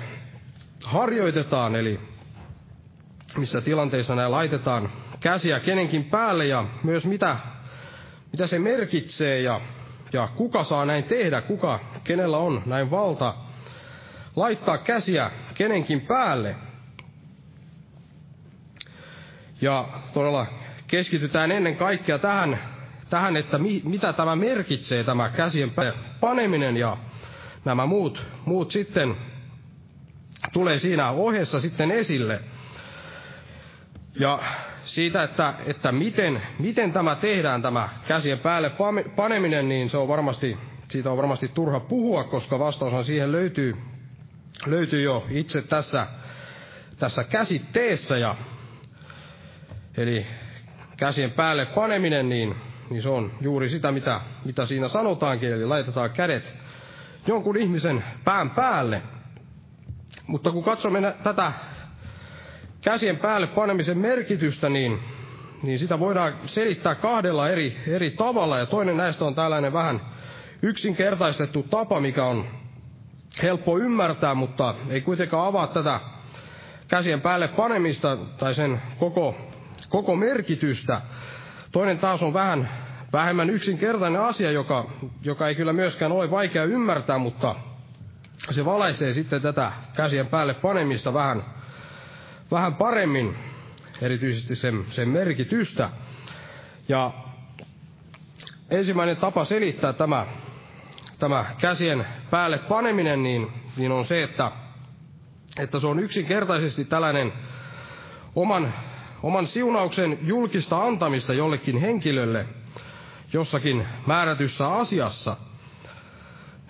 harjoitetaan, 0.86 1.76
eli 1.76 2.00
missä 3.38 3.62
tilanteissa 3.62 4.16
näin 4.16 4.32
laitetaan 4.32 4.90
käsiä 5.20 5.60
kenenkin 5.60 6.04
päälle 6.04 6.46
ja 6.46 6.66
myös 6.84 7.06
mitä, 7.06 7.38
mitä 8.32 8.48
se 8.48 8.60
merkitsee 8.60 9.42
ja, 9.42 9.62
ja 10.14 10.28
kuka 10.36 10.64
saa 10.64 10.86
näin 10.86 11.04
tehdä, 11.04 11.42
kuka, 11.42 11.80
kenellä 12.04 12.38
on 12.38 12.62
näin 12.66 12.92
valta 12.92 13.36
laittaa 14.36 14.78
käsiä 14.78 15.32
kenenkin 15.54 16.02
päälle. 16.02 16.56
Ja 19.62 19.88
todella 20.14 20.46
keskitytään 20.88 21.52
ennen 21.52 21.76
kaikkea 21.76 22.20
tähän, 22.20 22.60
tähän 23.10 23.38
että 23.38 23.58
mi, 23.58 23.82
mitä 23.86 24.14
tämä 24.14 24.36
merkitsee, 24.36 25.04
tämä 25.04 25.30
käsien 25.30 25.72
paneminen 26.20 26.78
ja 26.78 26.98
nämä 27.66 27.86
muut, 27.86 28.26
muut 28.46 28.72
sitten 28.72 29.16
tulee 30.54 30.80
siinä 30.80 31.10
ohessa 31.10 31.60
sitten 31.62 31.92
esille. 31.92 32.42
Ja 34.20 34.40
siitä, 34.84 35.24
että, 35.24 35.54
että 35.66 35.92
miten, 35.92 36.42
miten 36.60 36.94
tämä 36.94 37.16
tehdään, 37.16 37.62
tämä 37.62 37.90
käsien 38.08 38.40
päälle 38.40 38.72
paneminen, 39.16 39.70
niin 39.70 39.90
se 39.90 39.98
on 39.98 40.08
varmasti, 40.08 40.58
siitä 40.88 41.12
on 41.12 41.18
varmasti 41.18 41.48
turha 41.48 41.80
puhua, 41.80 42.24
koska 42.24 42.60
vastaushan 42.60 43.04
siihen 43.04 43.32
löytyy, 43.32 43.76
löytyy 44.66 45.02
jo 45.02 45.26
itse 45.30 45.62
tässä, 45.62 46.08
tässä 47.00 47.24
käsitteessä. 47.24 48.18
Ja, 48.18 48.36
eli 49.98 50.26
käsien 50.98 51.32
päälle 51.32 51.66
paneminen, 51.66 52.30
niin, 52.30 52.56
niin 52.90 53.02
se 53.02 53.10
on 53.10 53.32
juuri 53.42 53.70
sitä, 53.70 53.92
mitä, 53.92 54.22
mitä 54.46 54.66
siinä 54.66 54.88
sanotaankin, 54.88 55.52
eli 55.54 55.66
laitetaan 55.66 56.10
kädet 56.10 56.54
jonkun 57.28 57.58
ihmisen 57.58 58.04
pään 58.24 58.50
päälle. 58.50 59.02
Mutta 60.28 60.52
kun 60.52 60.64
katsomme 60.64 61.16
tätä 61.24 61.54
käsien 62.82 63.18
päälle 63.18 63.48
panemisen 63.48 63.98
merkitystä, 63.98 64.70
niin, 64.70 65.00
niin 65.64 65.80
sitä 65.80 66.00
voidaan 66.00 66.34
selittää 66.46 66.96
kahdella 66.96 67.50
eri, 67.50 67.78
eri 67.88 68.12
tavalla. 68.12 68.58
Ja 68.60 68.66
toinen 68.66 68.98
näistä 68.98 69.26
on 69.26 69.36
tällainen 69.36 69.74
vähän 69.74 70.02
yksinkertaistettu 70.62 71.64
tapa, 71.64 72.00
mikä 72.00 72.26
on 72.26 72.46
helppo 73.44 73.78
ymmärtää, 73.78 74.34
mutta 74.36 74.76
ei 74.90 75.02
kuitenkaan 75.02 75.48
avaa 75.48 75.68
tätä 75.68 76.00
käsien 76.88 77.22
päälle 77.22 77.48
panemista 77.48 78.18
tai 78.38 78.56
sen 78.56 78.82
koko, 79.00 79.36
koko 79.90 80.16
merkitystä. 80.16 81.02
Toinen 81.76 82.00
taas 82.00 82.24
on 82.24 82.34
vähän 82.34 82.70
vähemmän 83.14 83.50
yksinkertainen 83.50 84.22
asia, 84.22 84.52
joka, 84.52 84.90
joka 85.22 85.48
ei 85.48 85.56
kyllä 85.56 85.74
myöskään 85.74 86.12
ole 86.12 86.32
vaikea 86.32 86.64
ymmärtää, 86.64 87.18
mutta 87.18 87.56
se 88.52 88.66
valaisee 88.66 89.14
sitten 89.14 89.42
tätä 89.42 89.72
käsien 89.96 90.28
päälle 90.28 90.54
panemista 90.54 91.14
vähän, 91.14 91.44
vähän 92.52 92.76
paremmin, 92.76 93.36
erityisesti 94.02 94.56
sen, 94.56 94.86
sen 94.90 95.10
merkitystä. 95.10 95.90
Ja 96.88 97.12
ensimmäinen 98.70 99.18
tapa 99.18 99.46
selittää 99.46 99.94
tämä, 99.94 100.26
tämä 101.20 101.46
käsien 101.58 102.06
päälle 102.30 102.58
paneminen, 102.58 103.24
niin, 103.24 103.48
niin 103.78 103.92
on 103.92 104.06
se, 104.06 104.24
että, 104.24 104.52
että 105.60 105.80
se 105.80 105.88
on 105.88 106.00
yksinkertaisesti 106.00 106.86
tällainen 106.86 107.34
oman, 108.36 108.74
oman 109.24 109.48
siunauksen 109.48 110.20
julkista 110.22 110.84
antamista 110.84 111.34
jollekin 111.34 111.78
henkilölle– 111.78 112.46
jossakin 113.36 113.88
määrätyssä 114.08 114.68
asiassa. 114.68 115.38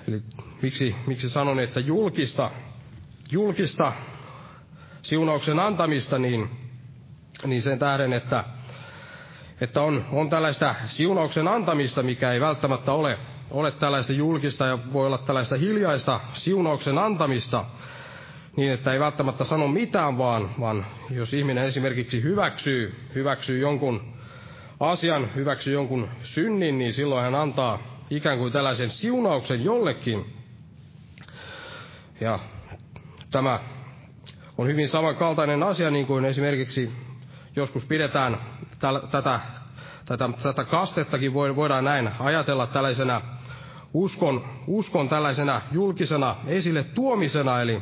Eli 0.08 0.22
miksi, 0.62 0.96
miksi 1.08 1.30
sanon, 1.30 1.60
että 1.60 1.80
julkista, 1.80 2.52
julkista 3.32 3.94
siunauksen 5.02 5.60
antamista, 5.60 6.20
niin, 6.20 6.50
niin 7.46 7.62
sen 7.62 7.80
tähden, 7.80 8.14
että, 8.14 8.44
että 9.62 9.82
on, 9.82 10.06
on 10.12 10.30
tällaista 10.30 10.76
siunauksen 10.86 11.48
antamista, 11.48 12.04
mikä 12.04 12.32
ei 12.32 12.42
välttämättä 12.42 12.92
ole, 12.92 13.20
ole 13.52 13.72
tällaista 13.72 14.14
julkista 14.14 14.66
ja 14.66 14.80
voi 14.94 15.06
olla 15.06 15.18
tällaista 15.18 15.58
hiljaista 15.58 16.20
siunauksen 16.34 16.98
antamista, 16.98 17.66
niin 18.56 18.72
että 18.72 18.94
ei 18.94 19.00
välttämättä 19.00 19.44
sano 19.44 19.68
mitään, 19.68 20.18
vaan, 20.18 20.50
vaan 20.60 20.86
jos 21.10 21.34
ihminen 21.34 21.66
esimerkiksi 21.66 22.24
hyväksyy, 22.24 22.96
hyväksyy 23.16 23.60
jonkun 23.60 24.02
asian, 24.80 25.36
hyväksy 25.36 25.72
jonkun 25.72 26.08
synnin, 26.24 26.78
niin 26.78 26.94
silloin 26.94 27.24
hän 27.24 27.36
antaa 27.36 27.80
ikään 28.10 28.38
kuin 28.38 28.54
tällaisen 28.54 28.90
siunauksen 28.90 29.64
jollekin. 29.64 30.26
Ja 32.22 32.40
tämä 33.32 33.60
on 34.58 34.68
hyvin 34.68 34.90
samankaltainen 34.90 35.64
asia, 35.64 35.92
niin 35.92 36.06
kuin 36.08 36.26
esimerkiksi 36.26 36.92
joskus 37.56 37.86
pidetään 37.86 38.38
tätä, 38.80 39.40
tätä, 40.08 40.30
tätä 40.44 40.64
kastettakin 40.64 41.34
voidaan 41.34 41.84
näin 41.84 42.10
ajatella 42.20 42.68
tällaisena 42.68 43.22
uskon, 43.94 44.46
uskon 44.68 45.10
tällaisena 45.10 45.62
julkisena 45.72 46.36
esille 46.48 46.84
tuomisena, 46.84 47.62
eli 47.62 47.82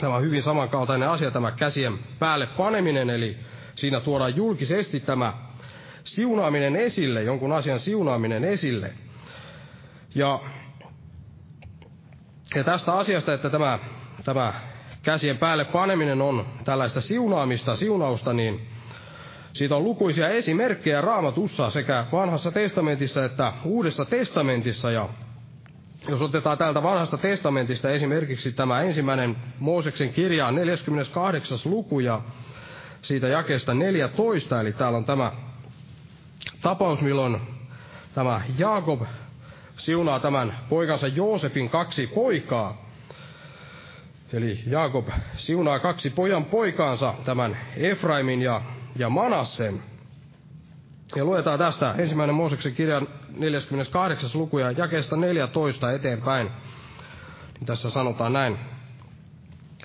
tämä 0.00 0.14
on 0.16 0.22
hyvin 0.22 0.42
samankaltainen 0.42 1.08
asia, 1.08 1.30
tämä 1.30 1.52
käsien 1.52 1.98
päälle 2.18 2.46
paneminen, 2.46 3.10
eli 3.10 3.36
siinä 3.74 4.00
tuodaan 4.00 4.36
julkisesti 4.36 5.00
tämä 5.00 5.32
siunaaminen 6.04 6.76
esille, 6.76 7.22
jonkun 7.22 7.52
asian 7.52 7.78
siunaaminen 7.80 8.44
esille. 8.44 8.92
Ja, 10.14 10.40
ja 12.54 12.64
tästä 12.64 12.92
asiasta, 12.92 13.34
että 13.34 13.50
tämä, 13.50 13.78
tämä 14.24 14.52
käsien 15.02 15.38
päälle 15.38 15.64
paneminen 15.64 16.22
on 16.22 16.46
tällaista 16.64 17.00
siunaamista, 17.00 17.76
siunausta, 17.76 18.32
niin 18.32 18.68
siitä 19.52 19.76
on 19.76 19.84
lukuisia 19.84 20.28
esimerkkejä 20.28 21.00
raamatussa 21.00 21.70
sekä 21.70 22.06
vanhassa 22.12 22.50
testamentissa 22.52 23.24
että 23.24 23.52
uudessa 23.64 24.04
testamentissa. 24.04 24.90
Ja 24.90 25.08
jos 26.08 26.22
otetaan 26.22 26.58
täältä 26.58 26.82
vanhasta 26.82 27.18
testamentista 27.18 27.90
esimerkiksi 27.90 28.52
tämä 28.52 28.80
ensimmäinen 28.80 29.36
Mooseksen 29.58 30.12
kirja 30.12 30.50
48. 30.50 31.58
luku 31.64 32.00
ja 32.00 32.20
siitä 33.02 33.28
jakesta 33.28 33.74
14, 33.74 34.60
eli 34.60 34.72
täällä 34.72 34.98
on 34.98 35.04
tämä 35.04 35.32
tapaus, 36.62 37.02
milloin 37.02 37.40
tämä 38.14 38.40
Jaakob 38.58 39.02
siunaa 39.76 40.20
tämän 40.20 40.54
poikansa 40.68 41.06
Joosefin 41.08 41.70
kaksi 41.70 42.06
poikaa. 42.06 42.86
Eli 44.32 44.58
Jaakob 44.66 45.08
siunaa 45.34 45.78
kaksi 45.78 46.10
pojan 46.10 46.44
poikaansa, 46.44 47.14
tämän 47.24 47.58
Efraimin 47.76 48.42
ja, 48.42 48.62
ja 48.96 49.08
Manassen. 49.10 49.82
Ja 51.16 51.24
luetaan 51.24 51.58
tästä 51.58 51.94
ensimmäinen 51.98 52.36
Mooseksen 52.36 52.74
kirjan 52.74 53.08
48. 53.36 54.30
luku 54.34 54.58
ja 54.58 54.70
jakeesta 54.70 55.16
14 55.16 55.92
eteenpäin. 55.92 56.50
Niin 57.54 57.66
tässä 57.66 57.90
sanotaan 57.90 58.32
näin. 58.32 58.58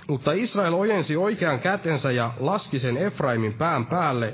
Mutta 0.08 0.32
Israel 0.32 0.74
ojensi 0.74 1.16
oikean 1.18 1.60
kätensä 1.60 2.12
ja 2.12 2.34
laski 2.40 2.80
sen 2.80 2.98
Efraimin 2.98 3.54
pään 3.54 3.86
päälle, 3.86 4.34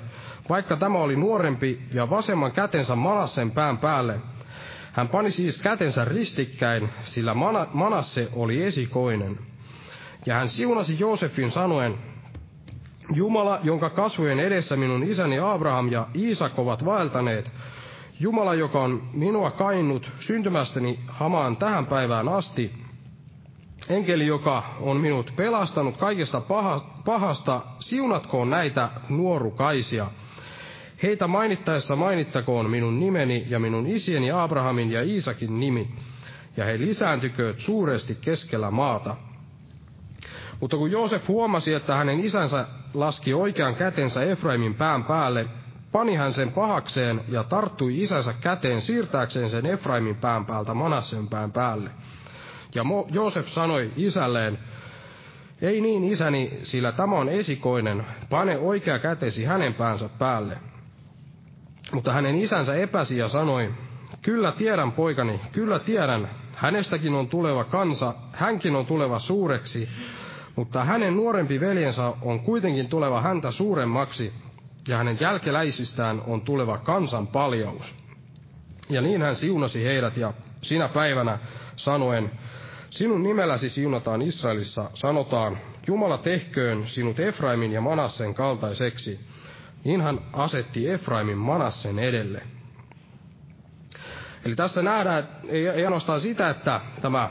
vaikka 0.50 0.76
tämä 0.76 0.98
oli 0.98 1.16
nuorempi 1.16 1.82
ja 1.94 2.10
vasemman 2.10 2.52
kätensä 2.52 2.96
Manassen 2.96 3.52
pään 3.52 3.78
päälle. 3.78 4.20
Hän 4.94 5.08
pani 5.08 5.32
siis 5.32 5.62
kätensä 5.62 6.06
ristikkäin, 6.06 6.90
sillä 7.04 7.34
Manasse 7.74 8.30
oli 8.34 8.64
esikoinen. 8.64 9.40
Ja 10.26 10.36
hän 10.36 10.50
siunasi 10.50 11.00
Joosefin 11.00 11.52
sanoen, 11.52 11.98
Jumala, 13.14 13.60
jonka 13.64 13.90
kasvojen 13.90 14.40
edessä 14.40 14.76
minun 14.76 15.04
isäni 15.04 15.40
Abraham 15.40 15.92
ja 15.92 16.08
Iisak 16.16 16.60
ovat 16.60 16.86
vaeltaneet, 16.86 17.52
Jumala, 18.20 18.54
joka 18.54 18.82
on 18.82 19.02
minua 19.14 19.52
kainnut 19.52 20.12
syntymästäni 20.20 21.00
hamaan 21.08 21.58
tähän 21.58 21.86
päivään 21.86 22.30
asti, 22.30 22.74
enkeli, 23.90 24.28
joka 24.28 24.64
on 24.80 24.98
minut 24.98 25.34
pelastanut 25.36 25.98
kaikesta 25.98 26.42
pahasta, 27.06 27.62
siunatkoon 27.80 28.50
näitä 28.50 28.90
nuorukaisia. 29.10 30.08
Heitä 31.04 31.28
mainittaessa 31.28 31.96
mainittakoon 31.96 32.70
minun 32.70 33.00
nimeni 33.00 33.46
ja 33.50 33.60
minun 33.60 33.88
isieni 33.88 34.32
Abrahamin 34.32 34.92
ja 34.92 35.04
Iisakin 35.04 35.60
nimi, 35.60 35.90
ja 36.58 36.66
he 36.66 36.80
lisääntykööt 36.80 37.60
suuresti 37.60 38.18
keskellä 38.22 38.72
maata. 38.72 39.16
Mutta 40.60 40.78
kun 40.78 40.92
Joosef 40.92 41.28
huomasi, 41.28 41.74
että 41.74 41.96
hänen 41.96 42.20
isänsä 42.20 42.68
laski 42.94 43.34
oikean 43.34 43.76
kätensä 43.76 44.24
Efraimin 44.24 44.76
pään 44.76 45.04
päälle, 45.04 45.46
pani 45.92 46.16
hän 46.16 46.34
sen 46.34 46.52
pahakseen 46.52 47.22
ja 47.28 47.44
tarttui 47.44 48.02
isänsä 48.02 48.34
käteen 48.42 48.82
siirtääkseen 48.82 49.50
sen 49.50 49.66
Efraimin 49.66 50.16
pään 50.16 50.46
päältä 50.46 50.74
Manassen 50.74 51.28
pään 51.28 51.52
päälle. 51.52 51.90
Ja 52.76 52.84
Mo- 52.84 53.08
Joosef 53.12 53.48
sanoi 53.48 53.92
isälleen, 53.98 54.60
ei 55.62 55.82
niin 55.82 56.04
isäni, 56.04 56.60
sillä 56.64 56.92
tämä 56.92 57.16
on 57.16 57.30
esikoinen, 57.30 58.06
pane 58.30 58.58
oikea 58.58 59.00
kätesi 59.00 59.46
hänen 59.46 59.74
päänsä 59.74 60.10
päälle. 60.20 60.58
Mutta 61.92 62.14
hänen 62.14 62.36
isänsä 62.36 62.76
epäsi 62.76 63.18
ja 63.18 63.28
sanoi, 63.28 63.74
kyllä 64.22 64.52
tiedän 64.52 64.92
poikani, 64.92 65.40
kyllä 65.52 65.80
tiedän, 65.80 66.30
hänestäkin 66.56 67.14
on 67.14 67.28
tuleva 67.28 67.64
kansa, 67.64 68.14
hänkin 68.34 68.76
on 68.76 68.86
tuleva 68.86 69.20
suureksi, 69.20 69.90
mutta 70.58 70.84
hänen 70.84 71.16
nuorempi 71.16 71.60
veljensä 71.60 72.14
on 72.22 72.40
kuitenkin 72.40 72.90
tuleva 72.90 73.22
häntä 73.22 73.52
suuremmaksi, 73.52 74.34
ja 74.88 74.98
hänen 74.98 75.18
jälkeläisistään 75.22 76.22
on 76.28 76.42
tuleva 76.42 76.78
kansan 76.78 77.28
paljous. 77.28 77.96
Ja 78.90 79.02
niin 79.02 79.22
hän 79.22 79.36
siunasi 79.36 79.84
heidät, 79.84 80.18
ja 80.18 80.34
sinä 80.62 80.88
päivänä 80.88 81.40
sanoen, 81.76 82.32
sinun 82.90 83.24
nimelläsi 83.24 83.70
siunataan 83.70 84.22
Israelissa, 84.22 84.92
sanotaan, 84.94 85.58
Jumala 85.88 86.18
tehköön 86.18 86.88
sinut 86.88 87.20
Efraimin 87.20 87.72
ja 87.72 87.82
Manassen 87.82 88.34
kaltaiseksi. 88.34 89.20
Niin 89.84 90.02
hän 90.02 90.20
asetti 90.34 90.90
Efraimin 90.90 91.38
Manassen 91.38 92.00
edelle. 92.00 92.42
Eli 94.46 94.56
tässä 94.56 94.82
nähdään, 94.82 95.28
ei, 95.48 95.68
ei 95.68 95.86
ainoastaan 95.86 96.22
sitä, 96.22 96.50
että 96.50 96.82
tämä 97.02 97.30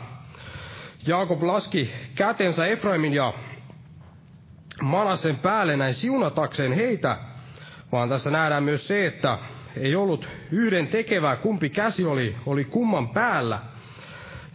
Jaakob 1.07 1.43
laski 1.43 1.93
kätensä 2.15 2.67
Efraimin 2.67 3.13
ja 3.13 3.33
Manassen 4.83 5.37
päälle 5.37 5.77
näin 5.77 5.95
siunatakseen 5.95 6.73
heitä, 6.73 7.19
vaan 7.93 8.09
tässä 8.09 8.31
nähdään 8.31 8.63
myös 8.63 8.87
se, 8.87 9.07
että 9.07 9.39
ei 9.77 9.97
ollut 9.97 10.29
yhden 10.51 10.87
tekevää, 10.87 11.37
kumpi 11.37 11.71
käsi 11.71 12.05
oli, 12.05 12.37
oli 12.47 12.65
kumman 12.65 13.09
päällä. 13.09 13.59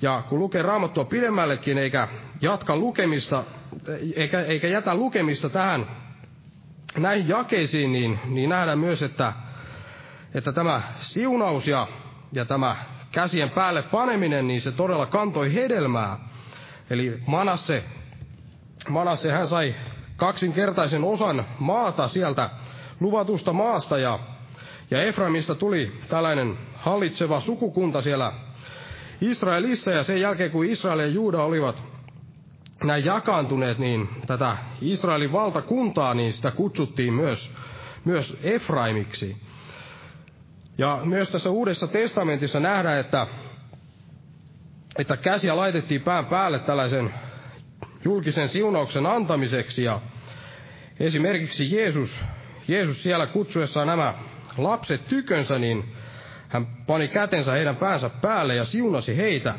Ja 0.01 0.23
kun 0.29 0.39
lukee 0.39 0.61
raamattua 0.61 1.05
pidemmällekin, 1.05 1.77
eikä 1.77 2.07
jatka 2.41 2.77
lukemista, 2.77 3.43
eikä, 4.15 4.41
eikä 4.41 4.67
jätä 4.67 4.95
lukemista 4.95 5.49
tähän 5.49 5.87
näihin 6.97 7.27
jakeisiin, 7.27 7.91
niin, 7.91 8.19
niin 8.25 8.49
nähdään 8.49 8.79
myös, 8.79 9.01
että, 9.01 9.33
että 10.33 10.51
tämä 10.51 10.81
siunaus 10.99 11.67
ja, 11.67 11.87
ja 12.33 12.45
tämä 12.45 12.75
käsien 13.11 13.49
päälle 13.49 13.81
paneminen, 13.81 14.47
niin 14.47 14.61
se 14.61 14.71
todella 14.71 15.05
kantoi 15.05 15.53
hedelmää. 15.53 16.30
Eli 16.91 17.19
Manasse, 17.25 17.83
Manasse 18.89 19.31
hän 19.31 19.47
sai 19.47 19.75
kaksinkertaisen 20.15 21.03
osan 21.03 21.45
maata 21.59 22.07
sieltä 22.07 22.49
luvatusta 22.99 23.53
maasta 23.53 23.97
ja, 23.97 24.19
ja 24.91 25.01
Efraimista 25.03 25.55
tuli 25.55 25.91
tällainen 26.09 26.57
hallitseva 26.75 27.39
sukukunta 27.39 28.01
siellä 28.01 28.33
Israelissa 29.21 29.91
ja 29.91 30.03
sen 30.03 30.21
jälkeen 30.21 30.51
kun 30.51 30.65
Israel 30.65 30.99
ja 30.99 31.07
Juuda 31.07 31.43
olivat 31.43 31.83
näin 32.83 33.05
jakaantuneet, 33.05 33.77
niin 33.77 34.09
tätä 34.27 34.57
Israelin 34.81 35.31
valtakuntaa, 35.31 36.13
niin 36.13 36.33
sitä 36.33 36.51
kutsuttiin 36.51 37.13
myös, 37.13 37.51
myös 38.05 38.39
Efraimiksi. 38.43 39.37
Ja 40.77 40.99
myös 41.03 41.29
tässä 41.29 41.49
Uudessa 41.49 41.87
testamentissa 41.87 42.59
nähdään, 42.59 42.99
että, 42.99 43.27
että 44.97 45.17
käsiä 45.17 45.55
laitettiin 45.55 46.01
pään 46.01 46.25
päälle 46.25 46.59
tällaisen 46.59 47.13
julkisen 48.05 48.49
siunauksen 48.49 49.05
antamiseksi. 49.05 49.83
Ja 49.83 50.01
esimerkiksi 50.99 51.75
Jeesus 51.75 52.23
Jeesus 52.67 53.03
siellä 53.03 53.27
kutsuessaan 53.27 53.87
nämä 53.87 54.13
lapset 54.57 55.07
tykönsä, 55.07 55.59
niin 55.59 55.95
hän 56.49 56.65
pani 56.87 57.07
kätensä 57.07 57.51
heidän 57.51 57.75
päänsä 57.75 58.09
päälle 58.09 58.55
ja 58.55 58.65
siunasi 58.65 59.17
heitä. 59.17 59.55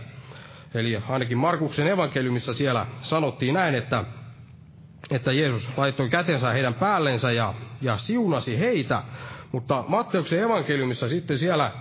Eli 0.74 1.02
ainakin 1.08 1.38
Markuksen 1.38 1.88
evankeliumissa 1.88 2.54
siellä 2.54 2.86
sanottiin 3.00 3.54
näin, 3.54 3.74
että, 3.74 4.04
että 5.10 5.32
Jeesus 5.32 5.70
laittoi 5.76 6.08
kätensä 6.08 6.50
heidän 6.52 6.74
päällensä 6.74 7.32
ja, 7.32 7.54
ja 7.80 7.96
siunasi 7.96 8.58
heitä. 8.58 9.02
Mutta 9.52 9.84
Matteuksen 9.88 10.42
evankeliumissa 10.42 11.08
sitten 11.08 11.38
siellä 11.38 11.72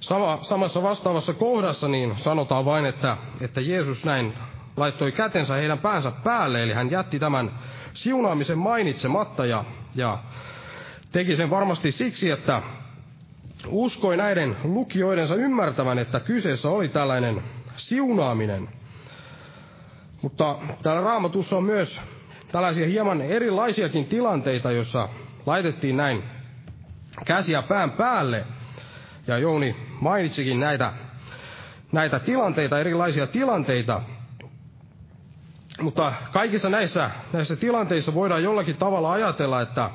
sama, 0.00 0.38
samassa 0.42 0.82
vastaavassa 0.82 1.32
kohdassa 1.34 1.88
niin 1.88 2.14
sanotaan 2.16 2.64
vain, 2.64 2.86
että, 2.86 3.16
että 3.40 3.60
Jeesus 3.60 4.04
näin 4.04 4.32
laittoi 4.76 5.12
kätensä 5.12 5.54
heidän 5.54 5.78
päänsä 5.78 6.10
päälle, 6.10 6.62
eli 6.62 6.72
hän 6.72 6.90
jätti 6.90 7.18
tämän 7.18 7.50
siunaamisen 7.92 8.58
mainitsematta 8.58 9.46
ja, 9.46 9.64
ja 9.94 10.18
Teki 11.16 11.36
sen 11.36 11.50
varmasti 11.50 11.92
siksi, 11.92 12.30
että 12.30 12.62
uskoi 13.68 14.16
näiden 14.16 14.56
lukijoidensa 14.64 15.34
ymmärtävän, 15.34 15.98
että 15.98 16.20
kyseessä 16.20 16.70
oli 16.70 16.88
tällainen 16.88 17.42
siunaaminen. 17.76 18.68
Mutta 20.22 20.58
täällä 20.82 21.02
raamatussa 21.02 21.56
on 21.56 21.64
myös 21.64 22.00
tällaisia 22.52 22.86
hieman 22.86 23.20
erilaisiakin 23.20 24.04
tilanteita, 24.04 24.70
joissa 24.70 25.08
laitettiin 25.46 25.96
näin 25.96 26.22
käsiä 27.24 27.62
pään 27.62 27.90
päälle. 27.90 28.46
Ja 29.26 29.38
Jouni 29.38 29.76
mainitsikin 30.00 30.60
näitä, 30.60 30.92
näitä 31.92 32.18
tilanteita, 32.18 32.80
erilaisia 32.80 33.26
tilanteita. 33.26 34.02
Mutta 35.82 36.12
kaikissa 36.32 36.68
näissä, 36.70 37.10
näissä 37.32 37.56
tilanteissa 37.56 38.14
voidaan 38.14 38.42
jollakin 38.42 38.76
tavalla 38.76 39.12
ajatella, 39.12 39.60
että 39.60 39.90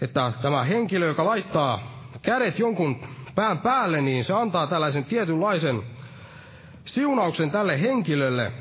että 0.00 0.32
tämä 0.42 0.64
henkilö, 0.64 1.06
joka 1.06 1.24
laittaa 1.24 1.82
kädet 2.22 2.58
jonkun 2.58 3.00
pään 3.34 3.58
päälle, 3.58 4.00
niin 4.00 4.24
se 4.24 4.32
antaa 4.32 4.66
tällaisen 4.66 5.04
tietynlaisen 5.04 5.82
siunauksen 6.84 7.50
tälle 7.50 7.80
henkilölle, 7.80 8.52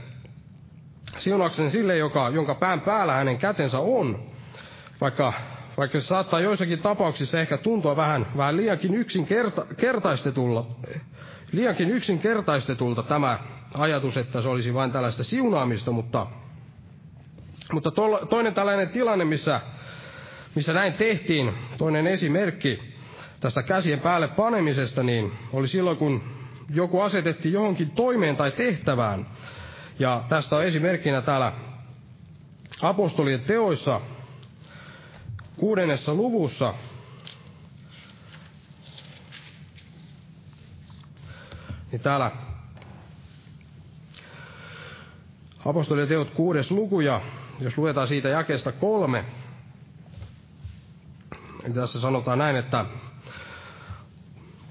siunauksen 1.17 1.71
sille, 1.71 1.97
joka, 1.97 2.29
jonka 2.29 2.55
pään 2.55 2.81
päällä 2.81 3.13
hänen 3.13 3.37
kätensä 3.37 3.79
on, 3.79 4.19
vaikka, 5.01 5.33
vaikka 5.77 5.99
se 5.99 6.05
saattaa 6.07 6.39
joissakin 6.39 6.79
tapauksissa 6.79 7.39
ehkä 7.39 7.57
tuntua 7.57 7.95
vähän, 7.95 8.25
vähän 8.37 8.57
liiankin 8.57 8.93
yksinkertaistetulla, 8.93 10.67
liiankin 11.51 11.91
yksinkertaistetulta 11.91 13.03
tämä 13.03 13.39
ajatus, 13.73 14.17
että 14.17 14.41
se 14.41 14.47
olisi 14.47 14.73
vain 14.73 14.91
tällaista 14.91 15.23
siunaamista, 15.23 15.91
mutta, 15.91 16.27
mutta 17.73 17.91
toinen 18.29 18.53
tällainen 18.53 18.89
tilanne, 18.89 19.25
missä 19.25 19.61
missä 20.55 20.73
näin 20.73 20.93
tehtiin, 20.93 21.53
toinen 21.77 22.07
esimerkki 22.07 22.79
tästä 23.39 23.63
käsien 23.63 23.99
päälle 23.99 24.27
panemisesta, 24.27 25.03
niin 25.03 25.31
oli 25.53 25.67
silloin, 25.67 25.97
kun 25.97 26.23
joku 26.69 27.01
asetettiin 27.01 27.53
johonkin 27.53 27.91
toimeen 27.91 28.35
tai 28.35 28.51
tehtävään. 28.51 29.27
Ja 29.99 30.23
tästä 30.29 30.55
on 30.55 30.63
esimerkkinä 30.63 31.21
täällä 31.21 31.53
apostolien 32.81 33.39
teoissa 33.39 34.01
kuudennessa 35.57 36.13
luvussa, 36.13 36.73
niin 41.91 42.01
täällä 42.01 42.31
apostolien 45.65 46.07
teot 46.07 46.29
kuudes 46.29 46.71
luku, 46.71 47.01
ja 47.01 47.21
jos 47.59 47.77
luetaan 47.77 48.07
siitä 48.07 48.29
jakesta 48.29 48.71
kolme, 48.71 49.25
tässä 51.73 52.01
sanotaan 52.01 52.37
näin, 52.37 52.55
että 52.55 52.85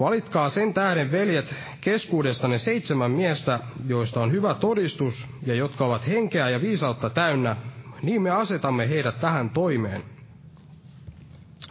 Valitkaa 0.02 0.48
sen 0.48 0.74
tähden, 0.74 1.12
veljet, 1.12 1.54
keskuudestanne 1.80 2.58
seitsemän 2.58 3.10
miestä, 3.10 3.60
joista 3.86 4.20
on 4.20 4.32
hyvä 4.32 4.54
todistus 4.54 5.26
ja 5.46 5.54
jotka 5.54 5.84
ovat 5.86 6.06
henkeä 6.06 6.48
ja 6.48 6.60
viisautta 6.60 7.10
täynnä, 7.10 7.56
niin 8.02 8.22
me 8.22 8.30
asetamme 8.30 8.88
heidät 8.88 9.20
tähän 9.20 9.50
toimeen. 9.50 10.02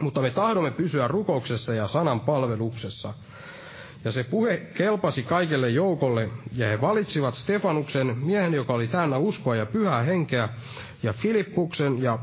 Mutta 0.02 0.22
me 0.22 0.30
tahdomme 0.30 0.72
pysyä 0.72 1.08
rukouksessa 1.08 1.74
ja 1.74 1.88
sanan 1.88 2.20
palveluksessa. 2.20 3.14
Ja 4.06 4.12
se 4.12 4.24
puhe 4.24 4.58
kelpasi 4.58 5.24
kaikelle 5.24 5.70
joukolle, 5.70 6.30
ja 6.56 6.68
he 6.68 6.82
valitsivat 6.82 7.34
Stefanuksen, 7.34 8.18
miehen, 8.18 8.54
joka 8.54 8.74
oli 8.74 8.88
täynnä 8.88 9.18
uskoa 9.18 9.56
ja 9.56 9.66
pyhää 9.66 10.04
henkeä, 10.04 10.50
ja 11.04 11.14
Filippuksen 11.14 12.02
ja 12.04 12.20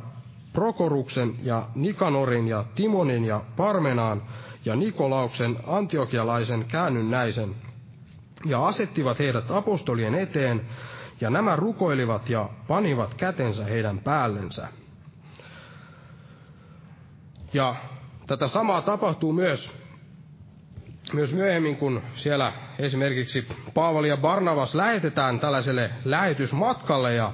Prokoruksen 0.53 1.35
ja 1.43 1.69
Nikanorin 1.75 2.49
ja 2.49 2.65
Timonin 2.75 3.25
ja 3.25 3.41
Parmenaan 3.57 4.23
ja 4.65 4.77
Nikolauksen 4.77 5.57
antiokialaisen 5.67 6.65
käännynnäisen, 6.69 7.55
ja 8.45 8.67
asettivat 8.67 9.19
heidät 9.19 9.51
apostolien 9.51 10.15
eteen, 10.15 10.61
ja 11.21 11.31
nämä 11.31 11.57
rukoilivat 11.57 12.31
ja 12.31 12.49
panivat 12.69 13.15
kätensä 13.15 13.65
heidän 13.65 13.99
päällensä. 13.99 14.69
Ja 17.53 17.75
tätä 18.27 18.47
samaa 18.47 18.83
tapahtuu 18.83 19.33
myös, 19.33 19.77
myös 21.13 21.33
myöhemmin, 21.35 21.77
kun 21.77 22.03
siellä 22.15 22.53
esimerkiksi 22.79 23.47
Paavali 23.75 24.09
ja 24.09 24.17
Barnavas 24.17 24.75
lähetetään 24.75 25.41
tällaiselle 25.41 25.91
lähetysmatkalle 26.05 27.15
ja 27.15 27.33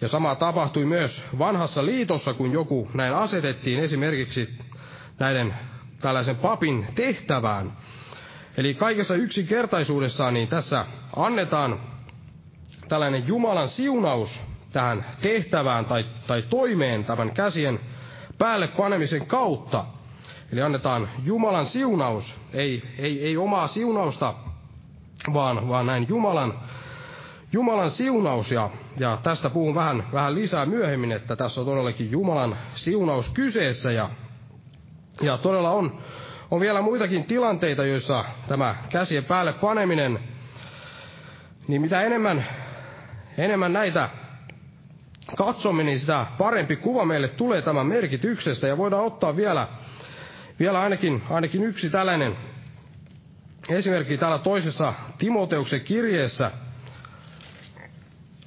ja 0.00 0.08
sama 0.08 0.34
tapahtui 0.34 0.84
myös 0.84 1.24
vanhassa 1.38 1.86
liitossa, 1.86 2.34
kun 2.34 2.52
joku 2.52 2.90
näin 2.94 3.14
asetettiin 3.14 3.80
esimerkiksi 3.80 4.58
näiden 5.18 5.54
tällaisen 6.00 6.36
papin 6.36 6.86
tehtävään. 6.94 7.72
Eli 8.56 8.74
kaikessa 8.74 9.14
yksinkertaisuudessaan 9.14 10.34
niin 10.34 10.48
tässä 10.48 10.86
annetaan 11.16 11.80
tällainen 12.88 13.26
Jumalan 13.28 13.68
siunaus 13.68 14.40
tähän 14.72 15.04
tehtävään 15.22 15.84
tai, 15.84 16.04
tai 16.26 16.42
toimeen 16.42 17.04
tämän 17.04 17.34
käsien 17.34 17.80
päälle 18.38 18.68
panemisen 18.68 19.26
kautta. 19.26 19.84
Eli 20.52 20.62
annetaan 20.62 21.08
Jumalan 21.24 21.66
siunaus, 21.66 22.34
ei, 22.52 22.82
ei, 22.98 23.26
ei 23.26 23.36
omaa 23.36 23.66
siunausta, 23.66 24.34
vaan, 25.32 25.68
vaan 25.68 25.86
näin 25.86 26.06
Jumalan, 26.08 26.58
Jumalan 27.52 27.90
siunaus. 27.90 28.50
Ja, 28.52 28.70
ja 28.98 29.18
tästä 29.22 29.50
puhun 29.50 29.74
vähän, 29.74 30.04
vähän 30.12 30.34
lisää 30.34 30.66
myöhemmin, 30.66 31.12
että 31.12 31.36
tässä 31.36 31.60
on 31.60 31.66
todellakin 31.66 32.10
Jumalan 32.10 32.56
siunaus 32.74 33.28
kyseessä. 33.28 33.92
Ja, 33.92 34.10
ja 35.20 35.38
todella 35.38 35.70
on, 35.70 35.98
on 36.50 36.60
vielä 36.60 36.82
muitakin 36.82 37.24
tilanteita, 37.24 37.86
joissa 37.86 38.24
tämä 38.48 38.74
käsien 38.88 39.24
päälle 39.24 39.52
paneminen, 39.52 40.18
niin 41.68 41.82
mitä 41.82 42.02
enemmän, 42.02 42.44
enemmän 43.38 43.72
näitä 43.72 44.08
katsomme, 45.36 45.84
niin 45.84 45.98
sitä 45.98 46.26
parempi 46.38 46.76
kuva 46.76 47.04
meille 47.04 47.28
tulee 47.28 47.62
tämän 47.62 47.86
merkityksestä. 47.86 48.68
Ja 48.68 48.76
voidaan 48.78 49.04
ottaa 49.04 49.36
vielä, 49.36 49.68
vielä 50.58 50.80
ainakin, 50.80 51.22
ainakin 51.30 51.64
yksi 51.64 51.90
tällainen 51.90 52.36
esimerkki 53.68 54.18
täällä 54.18 54.38
toisessa 54.38 54.94
Timoteuksen 55.18 55.80
kirjeessä. 55.80 56.50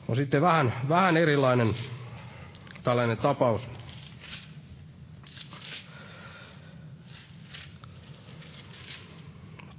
On 0.08 0.16
sitten 0.16 0.42
vähän, 0.42 0.74
vähän 0.90 1.18
erilainen 1.18 1.74
tällainen 2.84 3.18
tapaus. 3.18 3.68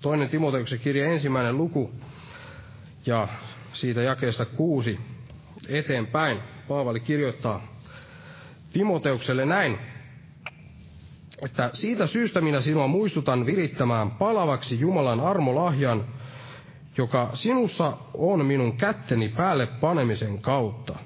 Toinen 0.01 0.29
Timoteuksen 0.29 0.79
kirje, 0.79 1.13
ensimmäinen 1.13 1.57
luku, 1.57 1.91
ja 3.07 3.29
siitä 3.73 4.03
jakeesta 4.03 4.45
kuusi 4.45 5.01
eteenpäin. 5.69 6.39
Paavali 6.69 7.01
kirjoittaa 7.01 7.61
Timoteukselle 8.73 9.47
näin, 9.47 9.79
että 11.45 11.71
siitä 11.73 12.07
syystä 12.07 12.41
minä 12.41 12.61
sinua 12.61 12.87
muistutan 12.87 13.47
virittämään 13.47 14.11
palavaksi 14.11 14.81
Jumalan 14.81 15.21
armolahjan, 15.21 16.05
joka 16.99 17.31
sinussa 17.35 17.97
on 18.15 18.47
minun 18.47 18.77
kätteni 18.77 19.29
päälle 19.29 19.67
panemisen 19.67 20.43
kautta. 20.43 20.99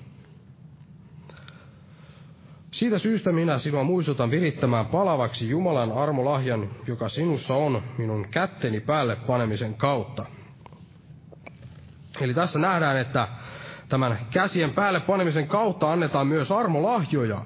Siitä 2.70 2.98
syystä 2.98 3.32
minä 3.32 3.58
sinua 3.58 3.84
muistutan 3.84 4.30
virittämään 4.30 4.86
palavaksi 4.86 5.48
Jumalan 5.50 5.92
armolahjan, 5.92 6.70
joka 6.86 7.08
sinussa 7.08 7.54
on 7.54 7.82
minun 7.98 8.26
kätteni 8.30 8.80
päälle 8.80 9.16
panemisen 9.16 9.74
kautta. 9.74 10.26
Eli 12.20 12.34
tässä 12.34 12.58
nähdään, 12.58 12.96
että 12.96 13.28
tämän 13.92 14.18
käsien 14.30 14.70
päälle 14.70 15.00
panemisen 15.00 15.48
kautta 15.48 15.92
annetaan 15.92 16.26
myös 16.26 16.52
armolahjoja. 16.52 17.44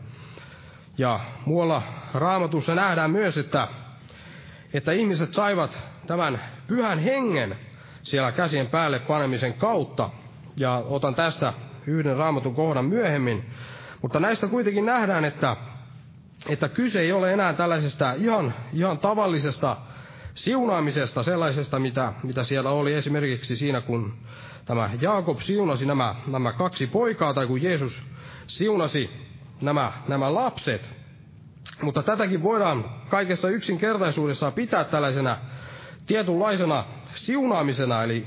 Ja 0.99 1.20
muualla 1.47 1.82
raamatussa 2.14 2.74
nähdään 2.74 3.11
myös, 3.11 3.38
että, 3.38 3.68
että 4.72 4.92
ihmiset 4.92 5.32
saivat 5.32 5.78
tämän 6.07 6.40
pyhän 6.66 6.99
hengen 6.99 7.57
siellä 8.03 8.32
käsien 8.32 8.66
päälle 8.66 8.99
panemisen 8.99 9.55
kautta. 9.55 10.11
Ja 10.57 10.82
otan 10.88 11.14
tästä 11.14 11.53
yhden 11.86 12.16
raamatun 12.16 12.55
kohdan 12.55 12.84
myöhemmin. 12.84 13.44
Mutta 14.03 14.20
näistä 14.20 14.47
kuitenkin 14.47 14.86
nähdään, 14.86 15.24
että, 15.24 15.57
että 16.49 16.68
kyse 16.68 17.01
ei 17.01 17.12
ole 17.12 17.32
enää 17.32 17.53
tällaisesta 17.53 18.12
ihan, 18.12 18.55
ihan 18.72 18.99
tavallisesta 18.99 19.76
siunaamisesta, 20.34 21.22
sellaisesta, 21.22 21.78
mitä, 21.78 22.12
mitä 22.22 22.44
siellä 22.44 22.70
oli 22.70 22.94
esimerkiksi 22.94 23.57
siinä, 23.57 23.80
kun 23.80 24.14
tämä 24.67 24.91
Jaakob 25.01 25.41
siunasi 25.41 25.87
nämä, 25.87 26.14
nämä 26.27 26.53
kaksi 26.53 26.87
poikaa, 26.87 27.35
tai 27.35 27.47
kun 27.47 27.62
Jeesus 27.62 28.03
siunasi 28.47 29.11
nämä, 29.62 29.93
nämä 30.09 30.35
lapset. 30.35 30.91
Mutta 31.83 32.03
tätäkin 32.03 32.43
voidaan 32.43 32.85
kaikessa 33.09 33.49
yksinkertaisuudessaan 33.49 34.53
pitää 34.53 34.85
tällaisena 34.85 35.39
tietynlaisena 36.07 36.85
siunaamisena, 37.14 38.03
eli 38.03 38.27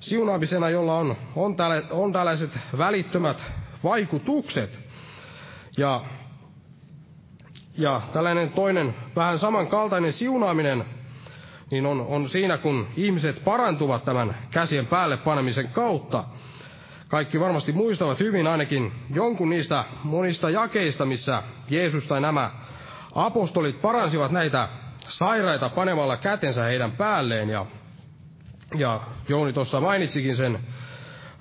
siunaamisena, 0.00 0.70
jolla 0.70 0.98
on, 0.98 1.16
on, 1.36 1.56
tälle, 1.56 1.84
on 1.90 2.12
tällaiset 2.12 2.58
välittömät 2.78 3.44
vaikutukset. 3.84 4.78
Ja, 5.76 6.04
ja 7.78 8.00
tällainen 8.12 8.50
toinen 8.50 8.94
vähän 9.16 9.38
samankaltainen 9.38 10.12
siunaaminen 10.12 10.84
niin 11.70 11.86
on, 11.86 12.00
on 12.00 12.28
siinä, 12.28 12.58
kun 12.58 12.86
ihmiset 12.96 13.44
parantuvat 13.44 14.04
tämän 14.04 14.36
käsien 14.50 14.86
päälle 14.86 15.16
panemisen 15.16 15.68
kautta. 15.68 16.24
Kaikki 17.08 17.40
varmasti 17.40 17.72
muistavat 17.72 18.20
hyvin 18.20 18.46
ainakin 18.46 18.92
jonkun 19.14 19.50
niistä 19.50 19.84
monista 20.04 20.50
jakeista, 20.50 21.06
missä 21.06 21.42
Jeesus 21.70 22.06
tai 22.06 22.20
nämä 22.20 22.50
apostolit 23.14 23.82
paransivat 23.82 24.30
näitä 24.30 24.68
sairaita 24.98 25.68
panemalla 25.68 26.16
kätensä 26.16 26.64
heidän 26.64 26.92
päälleen. 26.92 27.50
Ja, 27.50 27.66
ja 28.74 29.00
Jouni 29.28 29.52
tuossa 29.52 29.80
mainitsikin 29.80 30.36
sen 30.36 30.58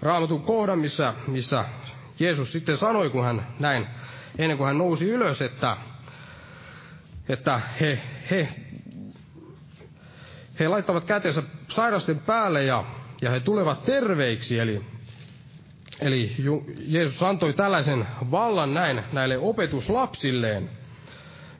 raamatun 0.02 0.42
kohdan, 0.42 0.80
missä, 0.80 1.14
missä 1.28 1.66
Jeesus 2.20 2.52
sitten 2.52 2.78
sanoi, 2.78 3.10
kun 3.10 3.26
hän 3.26 3.48
näin, 3.60 3.88
ennen 4.38 4.58
kuin 4.58 4.68
hän 4.68 4.78
nousi 4.78 5.10
ylös, 5.10 5.42
että, 5.42 5.78
että 7.30 7.62
he, 7.82 8.00
he 8.32 8.67
he 10.60 10.68
laittavat 10.68 11.06
kätensä 11.06 11.44
sairasten 11.70 12.20
päälle 12.20 12.64
ja, 12.64 12.84
ja 13.22 13.32
he 13.32 13.40
tulevat 13.40 13.86
terveiksi. 13.86 14.60
Eli, 14.60 14.82
eli 16.02 16.36
Jeesus 16.78 17.24
antoi 17.24 17.54
tällaisen 17.54 18.08
vallan 18.32 18.74
näin 18.74 19.04
näille 19.14 19.38
opetuslapsilleen. 19.38 20.70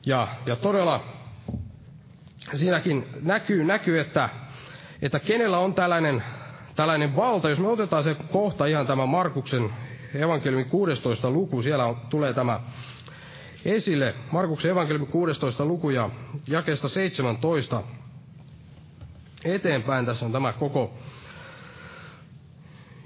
Ja, 0.06 0.28
ja 0.46 0.56
todella 0.56 1.04
siinäkin 2.54 3.06
näkyy, 3.22 3.64
näkyy 3.64 4.00
että, 4.00 4.28
että 5.02 5.18
kenellä 5.18 5.58
on 5.58 5.74
tällainen, 5.74 6.22
tällainen 6.76 7.16
valta. 7.16 7.48
Jos 7.50 7.60
me 7.60 7.68
otetaan 7.68 8.04
se 8.04 8.16
kohta 8.32 8.66
ihan 8.66 8.86
tämä 8.86 9.06
Markuksen 9.06 9.70
evankeliumin 10.14 10.70
16 10.70 11.30
luku, 11.30 11.62
siellä 11.62 11.84
on, 11.84 11.96
tulee 12.10 12.32
tämä 12.32 12.60
esille. 13.64 14.14
Markuksen 14.32 14.70
evankeliumin 14.70 15.10
16 15.10 15.64
luku 15.64 15.90
ja 15.90 16.10
jakeesta 16.48 16.88
17 16.88 17.82
eteenpäin. 19.44 20.06
Tässä 20.06 20.26
on 20.26 20.32
tämä 20.32 20.52
koko 20.52 20.94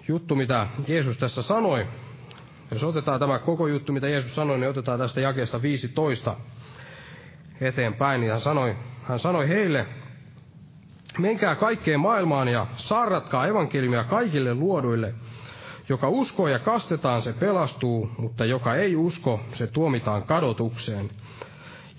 juttu, 0.09 0.35
mitä 0.35 0.67
Jeesus 0.89 1.19
tässä 1.19 1.43
sanoi. 1.43 1.87
Jos 2.71 2.83
otetaan 2.83 3.21
tämä 3.21 3.39
koko 3.39 3.67
juttu, 3.67 3.93
mitä 3.93 4.09
Jeesus 4.09 4.35
sanoi, 4.35 4.59
niin 4.59 4.71
otetaan 4.71 4.99
tästä 4.99 5.21
jakeesta 5.21 5.63
15 5.63 6.37
eteenpäin. 7.61 8.21
Niin 8.21 8.31
hän 8.31 8.41
sanoi, 8.41 8.77
hän 9.03 9.19
sanoi 9.19 9.49
heille, 9.49 9.87
menkää 11.19 11.55
kaikkeen 11.55 12.01
maailmaan 12.01 12.49
ja 12.49 12.67
saarratkaa 12.77 13.47
evankeliumia 13.47 14.05
kaikille 14.05 14.55
luoduille. 14.55 15.15
Joka 15.89 16.09
uskoo 16.09 16.49
ja 16.49 16.59
kastetaan, 16.59 17.23
se 17.23 17.33
pelastuu, 17.33 18.11
mutta 18.19 18.45
joka 18.45 18.75
ei 18.75 18.97
usko, 18.97 19.41
se 19.55 19.67
tuomitaan 19.67 20.23
kadotukseen. 20.23 21.11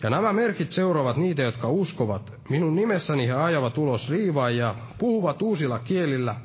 Ja 0.03 0.09
nämä 0.09 0.33
merkit 0.33 0.71
seuraavat 0.71 1.17
niitä, 1.17 1.41
jotka 1.41 1.67
uskovat. 1.69 2.33
Minun 2.49 2.75
nimessäni 2.75 3.27
he 3.27 3.33
ajavat 3.33 3.77
ulos 3.77 4.09
riivaa 4.09 4.49
ja 4.49 4.75
puhuvat 4.97 5.41
uusilla 5.41 5.79
kielillä. 5.79 6.35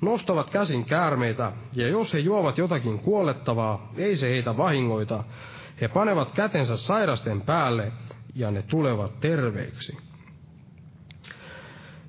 nostavat 0.00 0.50
käsin 0.50 0.84
käärmeitä, 0.84 1.52
ja 1.76 1.88
jos 1.88 2.14
he 2.14 2.18
juovat 2.18 2.58
jotakin 2.58 2.98
kuolettavaa, 2.98 3.92
ei 3.96 4.16
se 4.16 4.30
heitä 4.30 4.56
vahingoita. 4.56 5.24
He 5.80 5.88
panevat 5.88 6.32
kätensä 6.32 6.76
sairasten 6.76 7.40
päälle, 7.40 7.92
ja 8.34 8.50
ne 8.50 8.62
tulevat 8.62 9.20
terveiksi. 9.20 9.96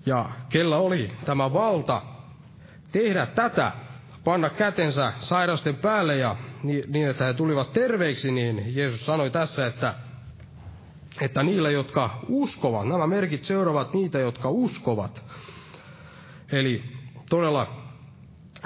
Ja 0.05 0.29
kella 0.49 0.77
oli 0.77 1.11
tämä 1.25 1.53
valta 1.53 2.01
tehdä 2.91 3.25
tätä, 3.25 3.71
panna 4.23 4.49
kätensä 4.49 5.13
sairasten 5.19 5.75
päälle 5.75 6.17
ja 6.17 6.35
niin, 6.63 7.07
että 7.09 7.25
he 7.25 7.33
tulivat 7.33 7.73
terveiksi, 7.73 8.31
niin 8.31 8.75
Jeesus 8.75 9.05
sanoi 9.05 9.29
tässä, 9.29 9.67
että, 9.67 9.95
että 11.21 11.43
niillä, 11.43 11.71
jotka 11.71 12.19
uskovat, 12.29 12.87
nämä 12.87 13.07
merkit 13.07 13.45
seuraavat 13.45 13.93
niitä, 13.93 14.19
jotka 14.19 14.49
uskovat. 14.49 15.23
Eli 16.51 16.83
todella 17.29 17.67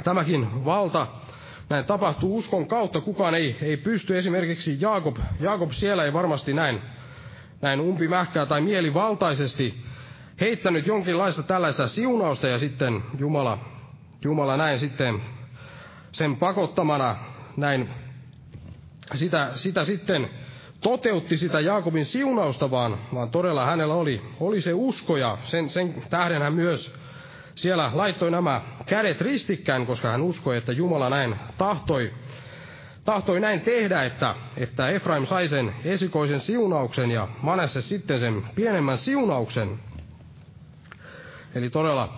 tämäkin 0.04 0.66
valta, 0.66 1.08
näin 1.70 1.86
tapahtuu 1.86 2.38
uskon 2.38 2.68
kautta. 2.68 3.02
Kukaan 3.02 3.36
ei, 3.36 3.58
ei 3.62 3.78
pysty, 3.78 4.18
esimerkiksi 4.18 4.78
Jaakob, 4.82 5.18
Jaakob 5.39 5.72
siellä 5.72 6.04
ei 6.06 6.14
varmasti 6.14 6.54
näin, 6.54 6.82
näin 7.62 7.80
umpimähkää 7.80 8.46
tai 8.46 8.62
mielivaltaisesti 8.62 9.86
heittänyt 10.42 10.88
jonkinlaista 10.88 11.44
tällaista 11.44 11.88
siunausta 11.88 12.48
ja 12.48 12.60
sitten 12.60 13.04
Jumala, 13.18 13.58
Jumala 14.24 14.58
näin 14.58 14.80
sitten 14.80 15.22
sen 16.12 16.36
pakottamana 16.36 17.16
näin 17.58 17.89
sitä, 19.14 19.52
sitä 19.56 19.84
sitten 19.86 20.30
toteutti 20.82 21.38
sitä 21.38 21.60
Jaakobin 21.60 22.06
siunausta, 22.06 22.72
vaan, 22.72 22.98
vaan 23.14 23.30
todella 23.30 23.66
hänellä 23.66 23.94
oli, 23.94 24.22
oli 24.40 24.62
se 24.62 24.74
usko 24.74 25.18
ja 25.18 25.38
sen, 25.44 25.70
sen 25.70 26.04
tähden 26.10 26.42
hän 26.42 26.54
myös 26.54 26.96
siellä 27.56 27.92
laittoi 27.94 28.32
nämä 28.32 28.62
kädet 28.86 29.22
ristikkään, 29.22 29.86
koska 29.86 30.12
hän 30.12 30.22
uskoi, 30.22 30.58
että 30.58 30.72
Jumala 30.72 31.10
näin 31.10 31.36
tahtoi, 31.58 32.14
tahtoi 33.06 33.40
näin 33.40 33.62
tehdä, 33.62 34.04
että, 34.04 34.36
että 34.58 34.90
Efraim 34.90 35.26
sai 35.26 35.48
sen 35.48 35.74
esikoisen 35.86 36.40
siunauksen 36.40 37.12
ja 37.12 37.28
Manesse 37.42 37.82
sitten 37.82 38.20
sen 38.20 38.44
pienemmän 38.56 38.98
siunauksen. 38.98 39.80
Eli 41.56 41.70
todella 41.70 42.18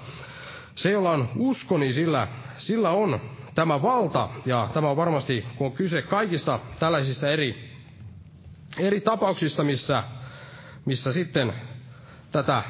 se, 0.76 0.92
jolla 0.92 1.12
on 1.12 1.30
usko, 1.36 1.78
niin 1.78 1.94
sillä, 1.94 2.28
sillä 2.58 2.90
on 2.90 3.22
tämä 3.56 3.82
valta, 3.82 4.30
ja 4.46 4.70
tämä 4.74 4.90
on 4.90 4.98
varmasti, 4.98 5.46
kun 5.56 5.68
on 5.68 5.74
kyse 5.74 6.02
kaikista 6.02 6.60
tällaisista 6.80 7.30
eri, 7.30 7.73
eri 8.80 9.02
tapauksista, 9.02 9.64
missä, 9.64 10.04
missä 10.86 11.14
sitten 11.14 11.54
tätä 12.32 12.64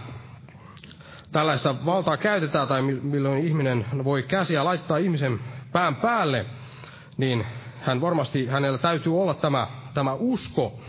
tällaista 1.31 1.85
valtaa 1.85 2.17
käytetään 2.17 2.67
tai 2.67 2.81
milloin 2.81 3.47
ihminen 3.47 3.85
voi 4.03 4.23
käsiä 4.23 4.63
laittaa 4.63 4.97
ihmisen 4.97 5.39
pään 5.71 5.95
päälle, 5.95 6.45
niin 7.17 7.45
hän 7.81 8.01
varmasti, 8.01 8.47
hänellä 8.47 8.77
täytyy 8.77 9.21
olla 9.21 9.33
tämä, 9.33 9.67
tämä 9.93 10.13
usko. 10.13 10.79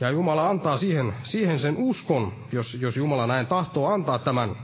Ja 0.00 0.10
Jumala 0.10 0.48
antaa 0.50 0.76
siihen, 0.76 1.14
siihen 1.22 1.58
sen 1.58 1.76
uskon, 1.78 2.32
jos, 2.52 2.74
jos 2.74 2.96
Jumala 2.96 3.26
näin 3.26 3.46
tahtoo 3.46 3.86
antaa 3.92 4.18
tämän, 4.18 4.56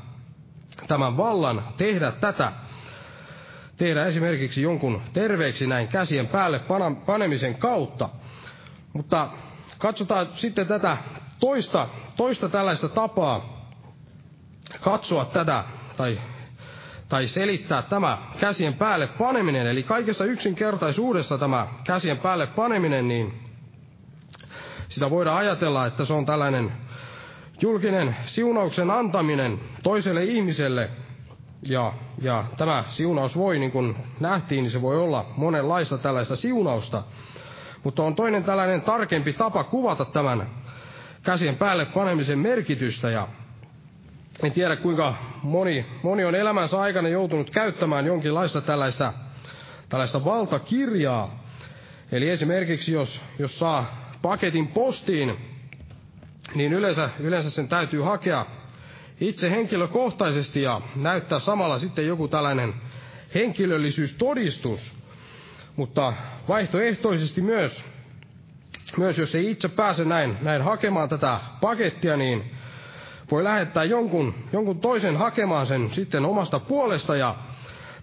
tämän 0.88 1.16
vallan 1.16 1.64
tehdä 1.76 2.12
tätä. 2.12 2.52
Tehdä 3.76 4.04
esimerkiksi 4.06 4.62
jonkun 4.62 5.02
terveeksi 5.12 5.66
näin 5.66 5.88
käsien 5.88 6.26
päälle 6.26 6.60
panemisen 7.06 7.54
kautta. 7.54 8.08
Mutta 8.92 9.28
katsotaan 9.78 10.26
sitten 10.36 10.66
tätä 10.66 10.96
toista, 11.40 11.88
toista 12.16 12.48
tällaista 12.48 12.88
tapaa, 12.88 13.70
katsoa 14.80 15.24
tätä 15.24 15.64
tai, 15.96 16.18
tai 17.08 17.26
selittää 17.28 17.82
tämä 17.82 18.18
käsien 18.40 18.74
päälle 18.74 19.06
paneminen. 19.06 19.66
Eli 19.66 19.82
kaikessa 19.82 20.24
yksinkertaisuudessa 20.24 21.38
tämä 21.38 21.68
käsien 21.84 22.18
päälle 22.18 22.46
paneminen, 22.46 23.08
niin 23.08 23.46
sitä 24.88 25.10
voidaan 25.10 25.38
ajatella, 25.38 25.86
että 25.86 26.04
se 26.04 26.12
on 26.12 26.26
tällainen 26.26 26.72
julkinen 27.60 28.16
siunauksen 28.24 28.90
antaminen 28.90 29.60
toiselle 29.82 30.24
ihmiselle. 30.24 30.90
Ja, 31.68 31.92
ja 32.22 32.44
tämä 32.56 32.84
siunaus 32.88 33.36
voi, 33.36 33.58
niin 33.58 33.70
kuin 33.72 33.96
nähtiin, 34.20 34.62
niin 34.62 34.70
se 34.70 34.82
voi 34.82 34.98
olla 34.98 35.26
monenlaista 35.36 35.98
tällaista 35.98 36.36
siunausta. 36.36 37.02
Mutta 37.86 38.02
on 38.02 38.14
toinen 38.14 38.44
tällainen 38.44 38.82
tarkempi 38.82 39.32
tapa 39.32 39.64
kuvata 39.64 40.04
tämän 40.04 40.50
käsien 41.22 41.56
päälle 41.56 41.84
panemisen 41.86 42.38
merkitystä. 42.38 43.10
Ja 43.10 43.28
en 44.42 44.52
tiedä 44.52 44.76
kuinka 44.76 45.14
moni, 45.42 45.86
moni 46.02 46.24
on 46.24 46.34
elämänsä 46.34 46.80
aikana 46.80 47.08
joutunut 47.08 47.50
käyttämään 47.50 48.06
jonkinlaista 48.06 48.60
tällaista, 48.60 49.12
tällaista 49.88 50.24
valtakirjaa. 50.24 51.44
Eli 52.12 52.28
esimerkiksi 52.30 52.92
jos, 52.92 53.20
jos 53.38 53.58
saa 53.58 54.10
paketin 54.22 54.68
postiin, 54.68 55.36
niin 56.54 56.72
yleensä, 56.72 57.10
yleensä 57.20 57.50
sen 57.50 57.68
täytyy 57.68 58.00
hakea 58.02 58.46
itse 59.20 59.50
henkilökohtaisesti 59.50 60.62
ja 60.62 60.80
näyttää 60.96 61.38
samalla 61.38 61.78
sitten 61.78 62.06
joku 62.06 62.28
tällainen 62.28 62.74
henkilöllisyystodistus. 63.34 64.95
Mutta 65.76 66.12
vaihtoehtoisesti 66.48 67.40
myös, 67.40 67.84
myös 68.96 69.18
jos 69.18 69.34
ei 69.34 69.50
itse 69.50 69.68
pääse 69.68 70.04
näin, 70.04 70.36
näin 70.42 70.62
hakemaan 70.62 71.08
tätä 71.08 71.40
pakettia, 71.60 72.16
niin 72.16 72.50
voi 73.30 73.44
lähettää 73.44 73.84
jonkun, 73.84 74.34
jonkun 74.52 74.80
toisen 74.80 75.16
hakemaan 75.16 75.66
sen 75.66 75.90
sitten 75.92 76.24
omasta 76.24 76.58
puolesta. 76.60 77.16
Ja 77.16 77.34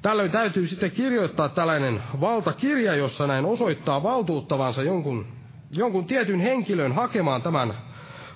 tällöin 0.01 0.31
täytyy 0.31 0.67
sitten 0.67 0.91
kirjoittaa 0.91 1.49
tällainen 1.49 2.03
valtakirja, 2.21 2.95
jossa 2.95 3.27
näin 3.27 3.45
osoittaa 3.45 4.03
valtuuttavansa 4.03 4.83
jonkun, 4.83 5.25
jonkun 5.71 6.05
tietyn 6.05 6.39
henkilön 6.39 6.91
hakemaan 6.91 7.41
tämän 7.41 7.73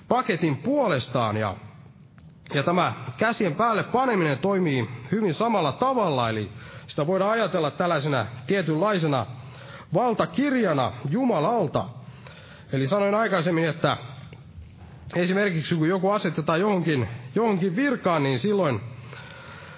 paketin 0.08 0.56
puolestaan. 0.56 1.36
Ja 1.36 1.54
ja 2.54 2.62
tämä 2.62 2.92
käsien 3.18 3.54
päälle 3.54 3.82
paneminen 3.82 4.38
toimii 4.38 4.88
hyvin 5.12 5.34
samalla 5.34 5.72
tavalla, 5.72 6.30
eli 6.30 6.50
sitä 6.88 7.06
voidaan 7.06 7.30
ajatella 7.30 7.70
tällaisena 7.70 8.26
tietynlaisena 8.46 9.26
valtakirjana 9.94 10.92
Jumalalta. 11.10 11.84
Eli 12.72 12.86
sanoin 12.86 13.14
aikaisemmin, 13.14 13.64
että 13.64 13.96
esimerkiksi 15.16 15.74
kun 15.74 15.88
joku 15.88 16.10
asetetaan 16.10 16.60
johonkin, 16.60 17.08
johonkin 17.34 17.76
virkaan, 17.76 18.22
niin 18.22 18.38
silloin, 18.38 18.80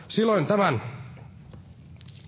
silloin 0.09 0.47
tämän 0.47 0.83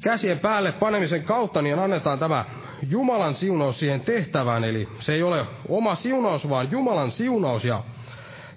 käsien 0.05 0.39
päälle 0.39 0.72
panemisen 0.72 1.22
kautta 1.22 1.62
niin 1.62 1.78
annetaan 1.78 2.18
tämä 2.18 2.45
Jumalan 2.91 3.35
siunaus 3.35 3.78
siihen 3.78 4.01
tehtävään. 4.01 4.64
Eli 4.64 4.89
se 4.99 5.14
ei 5.14 5.22
ole 5.22 5.47
oma 5.68 5.95
siunaus, 5.95 6.49
vaan 6.49 6.70
Jumalan 6.70 7.11
siunaus. 7.11 7.64
Ja 7.64 7.85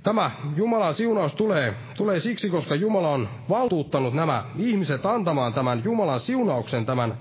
tämä 0.06 0.32
Jumalan 0.56 0.94
siunaus 0.94 1.36
tulee, 1.36 1.74
tulee 1.98 2.20
siksi, 2.20 2.50
koska 2.50 2.76
Jumala 2.76 3.10
on 3.10 3.30
valtuuttanut 3.50 4.14
nämä 4.14 4.46
ihmiset 4.58 5.06
antamaan 5.06 5.54
tämän 5.54 5.82
Jumalan 5.84 6.20
siunauksen 6.20 6.86
tämän 6.86 7.18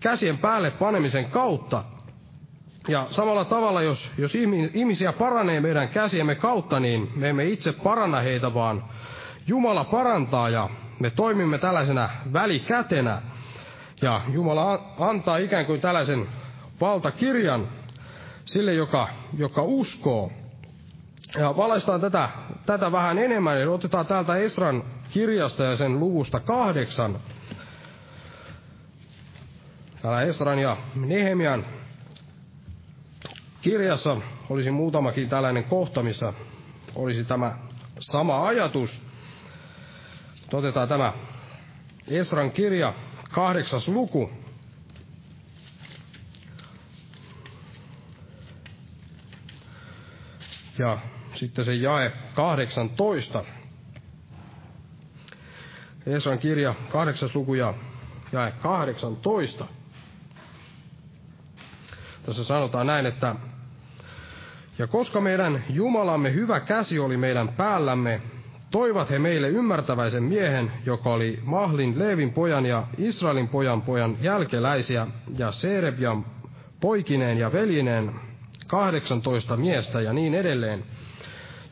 käsien 0.00 0.38
päälle 0.38 0.70
panemisen 0.70 1.24
kautta. 1.24 1.84
Ja 2.88 3.06
samalla 3.10 3.44
tavalla, 3.44 3.82
jos, 3.82 4.10
jos 4.18 4.34
ihmisiä 4.74 5.12
paranee 5.12 5.60
meidän 5.60 5.88
käsiemme 5.88 6.34
kautta, 6.34 6.80
niin 6.80 7.10
me 7.16 7.28
emme 7.28 7.44
itse 7.44 7.72
paranna 7.72 8.20
heitä, 8.20 8.54
vaan 8.54 8.84
Jumala 9.46 9.84
parantaa 9.84 10.48
ja 10.48 10.68
me 11.00 11.10
toimimme 11.10 11.58
tällaisena 11.58 12.10
välikätenä. 12.32 13.22
Ja 14.02 14.20
Jumala 14.32 14.94
antaa 14.98 15.36
ikään 15.36 15.66
kuin 15.66 15.80
tällaisen 15.80 16.26
valtakirjan 16.80 17.68
sille, 18.44 18.74
joka, 18.74 19.08
joka 19.38 19.62
uskoo. 19.62 20.32
Ja 21.36 21.56
valaistaan 21.56 22.00
tätä, 22.00 22.28
tätä 22.66 22.92
vähän 22.92 23.18
enemmän, 23.18 23.58
eli 23.58 23.66
otetaan 23.66 24.06
täältä 24.06 24.36
Esran 24.36 24.84
kirjasta 25.10 25.64
ja 25.64 25.76
sen 25.76 26.00
luvusta 26.00 26.40
kahdeksan. 26.40 27.18
Täällä 30.02 30.22
Esran 30.22 30.58
ja 30.58 30.76
Nehemian 30.94 31.64
kirjassa 33.60 34.16
olisi 34.50 34.70
muutamakin 34.70 35.28
tällainen 35.28 35.64
kohta, 35.64 36.02
missä 36.02 36.32
olisi 36.94 37.24
tämä 37.24 37.58
sama 38.00 38.46
ajatus. 38.46 39.02
Otetaan 40.52 40.88
tämä 40.88 41.12
Esran 42.08 42.50
kirja, 42.50 42.94
kahdeksas 43.30 43.88
luku. 43.88 44.30
Ja 50.78 50.98
sitten 51.38 51.64
se 51.64 51.74
jae 51.74 52.12
18. 52.34 53.44
Esran 56.06 56.38
kirja, 56.38 56.74
kahdeksas 56.92 57.34
luku 57.34 57.54
ja 57.54 57.74
jae 58.32 58.52
18. 58.62 59.66
Tässä 62.26 62.44
sanotaan 62.44 62.86
näin, 62.86 63.06
että 63.06 63.34
ja 64.78 64.86
koska 64.86 65.20
meidän 65.20 65.64
Jumalamme 65.70 66.34
hyvä 66.34 66.60
käsi 66.60 66.98
oli 66.98 67.16
meidän 67.16 67.48
päällämme, 67.48 68.22
toivat 68.70 69.10
he 69.10 69.18
meille 69.18 69.48
ymmärtäväisen 69.48 70.22
miehen, 70.22 70.72
joka 70.86 71.10
oli 71.12 71.38
Mahlin 71.42 71.98
Leevin 71.98 72.32
pojan 72.32 72.66
ja 72.66 72.86
Israelin 72.98 73.48
pojan 73.48 73.82
pojan 73.82 74.16
jälkeläisiä, 74.20 75.06
ja 75.38 75.52
Serebian 75.52 76.26
poikineen 76.80 77.38
ja 77.38 77.52
veljineen 77.52 78.12
18 78.66 79.56
miestä 79.56 80.00
ja 80.00 80.12
niin 80.12 80.34
edelleen. 80.34 80.84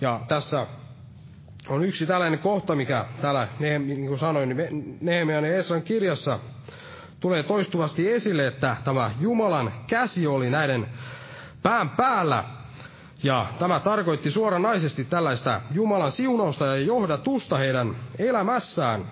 Ja 0.00 0.20
tässä 0.28 0.66
on 1.68 1.84
yksi 1.84 2.06
tällainen 2.06 2.38
kohta, 2.38 2.74
mikä 2.74 3.06
täällä, 3.20 3.48
niin 3.58 4.06
kuin 4.06 4.18
sanoin, 4.18 4.48
niin 4.48 4.98
Nehemian 5.00 5.44
ja 5.44 5.56
Esran 5.56 5.82
kirjassa 5.82 6.38
tulee 7.20 7.42
toistuvasti 7.42 8.12
esille, 8.12 8.46
että 8.46 8.76
tämä 8.84 9.10
Jumalan 9.20 9.72
käsi 9.86 10.26
oli 10.26 10.50
näiden 10.50 10.86
pään 11.62 11.90
päällä. 11.90 12.44
Ja 13.22 13.46
tämä 13.58 13.80
tarkoitti 13.80 14.30
suoranaisesti 14.30 15.04
tällaista 15.04 15.60
Jumalan 15.70 16.12
siunausta 16.12 16.66
ja 16.66 16.76
johdatusta 16.76 17.58
heidän 17.58 17.96
elämässään. 18.18 19.10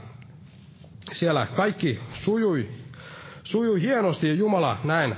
Siellä 1.13 1.47
kaikki 1.47 2.01
sujui, 2.13 2.69
sujui 3.43 3.81
hienosti 3.81 4.29
ja 4.29 4.35
Jumala 4.35 4.79
näin 4.85 5.17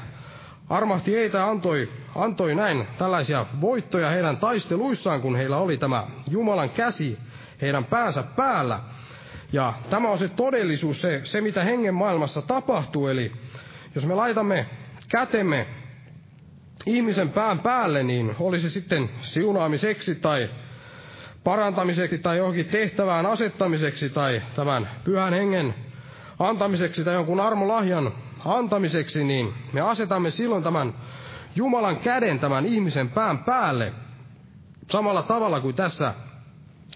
armahti 0.69 1.15
heitä 1.15 1.47
antoi, 1.47 1.89
antoi 2.15 2.55
näin 2.55 2.87
tällaisia 2.99 3.47
voittoja 3.61 4.11
heidän 4.11 4.37
taisteluissaan, 4.37 5.21
kun 5.23 5.37
heillä 5.37 5.57
oli 5.57 5.77
tämä 5.77 6.07
Jumalan 6.31 6.71
käsi 6.71 7.19
heidän 7.63 7.85
päänsä 7.85 8.23
päällä. 8.23 8.81
Ja 9.53 9.73
tämä 9.91 10.11
on 10.11 10.19
se 10.19 10.29
todellisuus, 10.29 11.01
se, 11.01 11.21
se 11.25 11.41
mitä 11.41 11.65
hengen 11.65 11.95
maailmassa 11.95 12.43
tapahtuu. 12.43 13.09
Eli 13.09 13.33
jos 13.95 14.07
me 14.07 14.15
laitamme 14.15 14.67
kätemme 15.09 15.67
ihmisen 16.87 17.29
pään 17.29 17.59
päälle, 17.59 18.03
niin 18.03 18.37
oli 18.41 18.61
se 18.61 18.71
sitten 18.71 19.11
siunaamiseksi 19.23 20.15
tai 20.15 20.51
parantamiseksi 21.45 22.19
tai 22.19 22.37
johonkin 22.37 22.67
tehtävään 22.67 23.27
asettamiseksi 23.27 24.11
tai 24.11 24.43
tämän 24.57 24.89
pyhän 25.05 25.33
hengen 25.33 25.75
antamiseksi 26.39 27.05
tai 27.05 27.15
jonkun 27.15 27.41
armolahjan 27.41 28.13
antamiseksi, 28.47 29.25
niin 29.25 29.55
me 29.73 29.81
asetamme 29.81 30.31
silloin 30.31 30.63
tämän 30.63 30.95
Jumalan 31.57 31.97
käden 31.97 32.39
tämän 32.39 32.67
ihmisen 32.67 33.09
pään 33.09 33.39
päälle. 33.39 33.93
Samalla 34.91 35.23
tavalla 35.23 35.61
kuin 35.61 35.75
tässä 35.75 36.15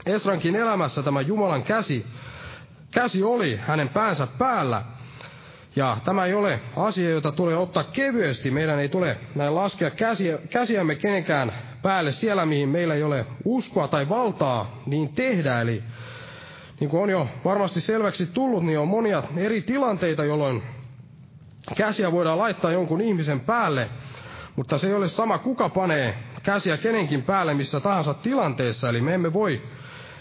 Esrankin 0.07 0.57
elämässä 0.57 1.03
tämä 1.03 1.21
Jumalan 1.21 1.63
käsi, 1.63 2.07
käsi 2.91 3.23
oli 3.23 3.57
hänen 3.57 3.89
päänsä 3.89 4.27
päällä. 4.27 4.83
Ja 5.77 5.97
tämä 6.05 6.25
ei 6.25 6.35
ole 6.35 6.61
asia, 6.77 7.11
jota 7.11 7.33
tulee 7.33 7.57
ottaa 7.57 7.85
kevyesti. 7.85 8.51
Meidän 8.51 8.79
ei 8.79 8.89
tule 8.89 9.19
näin 9.35 9.55
laskea 9.55 9.91
käsiä, 9.91 10.39
käsiämme 10.51 10.95
kenenkään 10.95 11.53
päälle 11.83 12.13
siellä, 12.13 12.47
mihin 12.47 12.69
meillä 12.69 12.95
ei 12.95 13.03
ole 13.03 13.27
uskoa 13.45 13.89
tai 13.89 14.09
valtaa 14.09 14.83
niin 14.87 15.09
tehdä. 15.09 15.61
Eli 15.61 15.83
niin 16.81 16.91
kuin 16.91 17.03
on 17.03 17.11
jo 17.11 17.29
varmasti 17.45 17.81
selväksi 17.81 18.27
tullut, 18.27 18.65
niin 18.65 18.79
on 18.79 18.89
monia 18.89 19.23
eri 19.37 19.63
tilanteita, 19.63 20.25
jolloin 20.25 20.63
käsiä 21.77 22.13
voidaan 22.13 22.39
laittaa 22.39 22.73
jonkun 22.73 23.01
ihmisen 23.01 23.41
päälle, 23.41 23.89
mutta 24.57 24.79
se 24.79 24.87
ei 24.87 24.95
ole 24.95 25.09
sama, 25.09 25.39
kuka 25.39 25.69
panee 25.69 26.19
käsiä 26.43 26.77
kenenkin 26.77 27.23
päälle 27.23 27.55
missä 27.55 27.81
tahansa 27.81 28.15
tilanteessa. 28.15 28.89
Eli 28.89 29.01
me 29.01 29.15
emme 29.15 29.33
voi, 29.33 29.63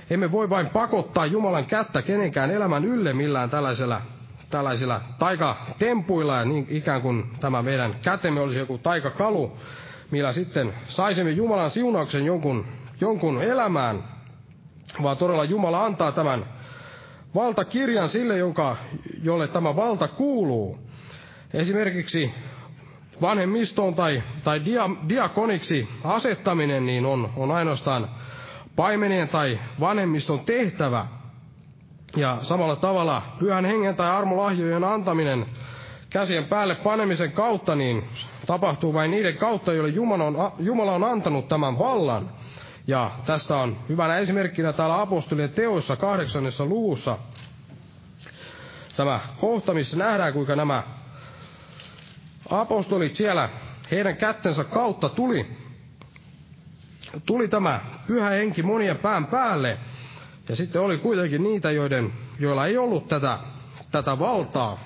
emme 0.10 0.32
voi 0.32 0.50
vain 0.50 0.68
pakottaa 0.70 1.26
Jumalan 1.26 1.66
kättä 1.66 2.02
kenenkään 2.02 2.52
elämän 2.52 2.86
ylle 2.86 3.14
millään 3.14 3.50
tällaisella, 3.50 4.02
tällaisilla 4.50 5.02
taikatempuilla, 5.20 6.38
ja 6.38 6.46
niin 6.46 6.68
ikään 6.70 7.02
kuin 7.02 7.24
tämä 7.40 7.62
meidän 7.62 7.96
kätemme 8.02 8.42
olisi 8.42 8.60
joku 8.60 8.78
taikakalu, 8.78 9.58
millä 10.12 10.32
sitten 10.32 10.74
saisimme 10.88 11.32
Jumalan 11.32 11.70
siunauksen 11.70 12.26
jonkun, 12.26 12.66
jonkun 13.02 13.42
elämään, 13.44 14.04
vaan 15.04 15.18
todella 15.18 15.44
Jumala 15.44 15.86
antaa 15.86 16.12
tämän 16.12 16.46
valtakirjan 17.36 18.10
sille, 18.10 18.38
jonka, 18.38 18.78
jolle 19.24 19.48
tämä 19.48 19.76
valta 19.76 20.08
kuuluu. 20.08 20.89
Esimerkiksi 21.54 22.34
vanhemmistoon 23.22 23.96
tai, 23.96 24.24
tai 24.44 24.66
dia, 24.66 24.90
diakoniksi 25.10 25.88
asettaminen 26.04 26.86
niin 26.86 27.06
on, 27.06 27.30
on 27.36 27.52
ainoastaan 27.52 28.10
paimenien 28.76 29.30
tai 29.30 29.60
vanhemmiston 29.80 30.40
tehtävä. 30.40 31.06
Ja 32.18 32.38
samalla 32.42 32.76
tavalla 32.76 33.22
pyhän 33.40 33.66
hengen 33.66 33.96
tai 33.96 34.10
armolahjojen 34.10 34.84
antaminen 34.84 35.46
käsien 36.10 36.46
päälle 36.46 36.76
panemisen 36.76 37.32
kautta, 37.32 37.76
niin 37.76 38.04
tapahtuu 38.46 38.94
vain 38.94 39.12
niiden 39.12 39.38
kautta, 39.38 39.74
joille 39.74 39.90
Jumala 39.96 40.24
on, 40.24 40.52
Jumala 40.60 40.92
on 40.96 41.04
antanut 41.04 41.48
tämän 41.48 41.80
vallan. 41.80 42.30
Ja 42.88 43.12
tästä 43.26 43.58
on 43.58 43.78
hyvänä 43.90 44.18
esimerkkinä 44.18 44.74
täällä 44.74 45.02
apostolien 45.02 45.50
teoissa 45.50 45.96
kahdeksannessa 45.96 46.66
luvussa 46.66 47.18
tämä 48.98 49.20
kohta, 49.40 49.74
missä 49.74 49.98
nähdään, 49.98 50.34
kuinka 50.34 50.56
nämä 50.56 50.84
apostolit 52.50 53.16
siellä, 53.16 53.50
heidän 53.92 54.18
kättensä 54.18 54.64
kautta 54.64 55.10
tuli, 55.10 55.46
tuli 57.26 57.48
tämä 57.48 57.82
pyhä 58.08 58.30
henki 58.30 58.64
monien 58.64 58.98
pään 58.98 59.28
päälle. 59.28 59.78
Ja 60.50 60.56
sitten 60.56 60.82
oli 60.82 60.98
kuitenkin 60.98 61.44
niitä, 61.44 61.72
joiden, 61.72 62.14
joilla 62.40 62.66
ei 62.66 62.78
ollut 62.78 63.08
tätä, 63.08 63.40
tätä 63.92 64.20
valtaa. 64.20 64.80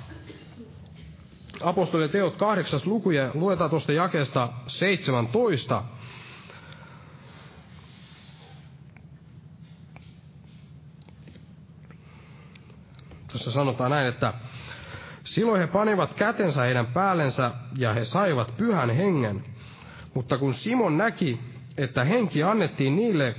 Apostolien 1.61 2.09
teot 2.09 2.37
kahdeksas 2.37 2.85
luku 2.85 3.11
ja 3.11 3.31
luetaan 3.33 3.69
tuosta 3.69 3.91
jakeesta 3.91 4.49
17. 4.67 5.83
Tässä 13.33 13.51
sanotaan 13.51 13.91
näin, 13.91 14.07
että 14.07 14.33
Silloin 15.23 15.61
he 15.61 15.67
panivat 15.67 16.13
kätensä 16.13 16.63
heidän 16.63 16.85
päällensä 16.85 17.51
ja 17.77 17.93
he 17.93 18.05
saivat 18.05 18.53
pyhän 18.57 18.89
hengen. 18.89 19.45
Mutta 20.13 20.37
kun 20.37 20.53
Simon 20.53 20.97
näki, 20.97 21.39
että 21.77 22.03
henki 22.03 22.43
annettiin, 22.43 22.95
niille, 22.95 23.35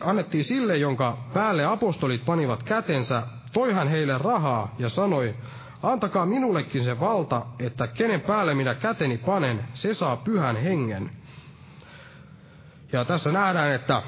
annettiin 0.00 0.44
sille, 0.44 0.76
jonka 0.76 1.18
päälle 1.34 1.64
apostolit 1.64 2.24
panivat 2.24 2.62
kätensä, 2.62 3.22
toihan 3.52 3.88
heille 3.88 4.18
rahaa 4.18 4.74
ja 4.78 4.88
sanoi, 4.88 5.34
antakaa 5.82 6.26
minullekin 6.26 6.84
se 6.84 7.00
valta, 7.00 7.46
että 7.58 7.86
kenen 7.86 8.20
päälle 8.20 8.54
minä 8.54 8.74
käteni 8.74 9.18
panen, 9.18 9.64
se 9.72 9.94
saa 9.94 10.16
pyhän 10.16 10.56
hengen. 10.56 11.10
Ja 12.92 13.04
tässä 13.04 13.32
nähdään, 13.32 13.72
että, 13.72 14.02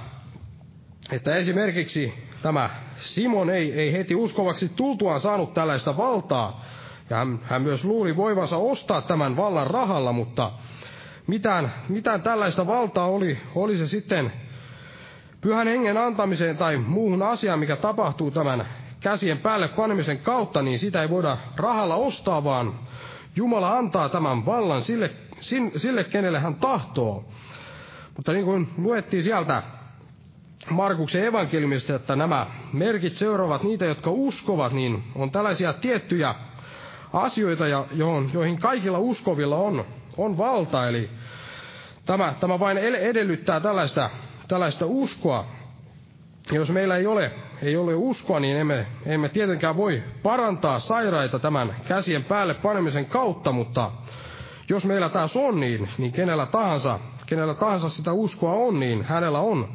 että 1.12 1.34
esimerkiksi 1.34 2.14
tämä 2.42 2.70
Simon 2.98 3.50
ei, 3.50 3.72
ei 3.72 3.92
heti 3.92 4.14
uskovaksi 4.14 4.68
tultuaan 4.68 5.20
saanut 5.20 5.54
tällaista 5.54 5.96
valtaa, 5.96 6.64
ja 7.10 7.16
hän, 7.16 7.40
hän 7.42 7.62
myös 7.62 7.84
luuli 7.84 8.16
voivansa 8.16 8.56
ostaa 8.56 9.00
tämän 9.02 9.36
vallan 9.36 9.66
rahalla, 9.66 10.12
mutta 10.12 10.52
mitään, 11.26 11.72
mitään 11.88 12.22
tällaista 12.22 12.66
valtaa 12.66 13.06
oli, 13.06 13.38
oli 13.54 13.76
se 13.76 13.86
sitten 13.86 14.32
pyhän 15.40 15.66
hengen 15.66 15.96
antamiseen 15.98 16.56
tai 16.56 16.76
muuhun 16.76 17.22
asiaan, 17.22 17.58
mikä 17.58 17.76
tapahtuu 17.76 18.30
tämän 18.30 18.66
käsien 19.00 19.38
päälle 19.38 19.68
panemisen 19.68 20.18
kautta, 20.18 20.62
niin 20.62 20.78
sitä 20.78 21.02
ei 21.02 21.10
voida 21.10 21.38
rahalla 21.56 21.94
ostaa, 21.94 22.44
vaan 22.44 22.74
Jumala 23.36 23.78
antaa 23.78 24.08
tämän 24.08 24.46
vallan 24.46 24.82
sille, 24.82 25.10
sille 25.76 26.04
kenelle 26.04 26.38
hän 26.38 26.54
tahtoo. 26.54 27.24
Mutta 28.16 28.32
niin 28.32 28.44
kuin 28.44 28.68
luettiin 28.78 29.22
sieltä 29.22 29.62
Markuksen 30.70 31.24
evankeliumista, 31.24 31.94
että 31.94 32.16
nämä 32.16 32.46
merkit 32.72 33.12
seuraavat 33.12 33.62
niitä, 33.62 33.84
jotka 33.84 34.10
uskovat, 34.10 34.72
niin 34.72 35.02
on 35.14 35.30
tällaisia 35.30 35.72
tiettyjä 35.72 36.34
asioita, 37.12 37.66
johon, 37.92 38.30
joihin 38.32 38.58
kaikilla 38.58 38.98
uskovilla 38.98 39.56
on, 39.56 39.84
on 40.16 40.38
valta. 40.38 40.88
Eli 40.88 41.10
tämä, 42.06 42.34
tämä 42.40 42.58
vain 42.60 42.78
edellyttää 42.78 43.60
tällaista, 43.60 44.10
tällaista 44.48 44.86
uskoa. 44.86 45.46
Ja 46.50 46.56
jos 46.56 46.70
meillä 46.70 46.96
ei 46.96 47.06
ole, 47.06 47.32
ei 47.62 47.76
ole 47.76 47.94
uskoa, 47.94 48.40
niin 48.40 48.56
emme, 48.56 48.86
emme 49.06 49.28
tietenkään 49.28 49.76
voi 49.76 50.02
parantaa 50.22 50.78
sairaita 50.78 51.38
tämän 51.38 51.76
käsien 51.88 52.24
päälle 52.24 52.54
panemisen 52.54 53.06
kautta, 53.06 53.52
mutta 53.52 53.90
jos 54.68 54.84
meillä 54.84 55.08
taas 55.08 55.36
on, 55.36 55.60
niin, 55.60 55.88
niin 55.98 56.12
kenellä, 56.12 56.46
tahansa, 56.46 56.98
kenellä 57.26 57.54
tahansa 57.54 57.88
sitä 57.88 58.12
uskoa 58.12 58.52
on, 58.52 58.80
niin 58.80 59.04
hänellä 59.04 59.40
on 59.40 59.68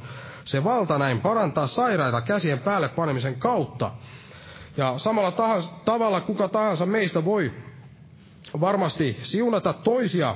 se 0.45 0.63
valta 0.63 0.97
näin 0.97 1.21
parantaa 1.21 1.67
sairaita 1.67 2.21
käsien 2.21 2.59
päälle 2.59 2.89
panemisen 2.89 3.35
kautta. 3.35 3.91
Ja 4.78 4.97
samalla 4.97 5.32
tahansa, 5.32 5.69
tavalla 5.86 6.21
kuka 6.21 6.47
tahansa 6.47 6.86
meistä 6.86 7.25
voi 7.25 7.51
varmasti 8.61 9.17
siunata 9.23 9.73
toisia 9.73 10.36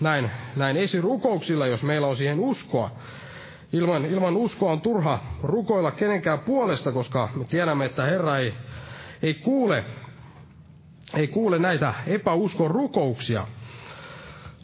näin, 0.00 0.30
näin 0.56 0.76
esirukouksilla, 0.76 1.66
jos 1.66 1.82
meillä 1.82 2.06
on 2.06 2.16
siihen 2.16 2.40
uskoa. 2.40 2.90
Ilman, 3.72 4.04
ilman 4.04 4.36
uskoa 4.36 4.72
on 4.72 4.80
turha 4.80 5.18
rukoilla 5.42 5.90
kenenkään 5.90 6.38
puolesta, 6.38 6.92
koska 6.92 7.28
me 7.34 7.44
tiedämme, 7.44 7.84
että 7.84 8.04
Herra 8.04 8.38
ei, 8.38 8.54
ei 9.22 9.34
kuule, 9.34 9.84
ei 11.14 11.28
kuule 11.28 11.58
näitä 11.58 11.94
epäuskon 12.06 12.70
rukouksia. 12.70 13.46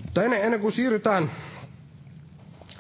Mutta 0.04 0.22
ennen, 0.22 0.42
ennen 0.42 0.60
kuin 0.60 0.72
siirrytään 0.72 1.30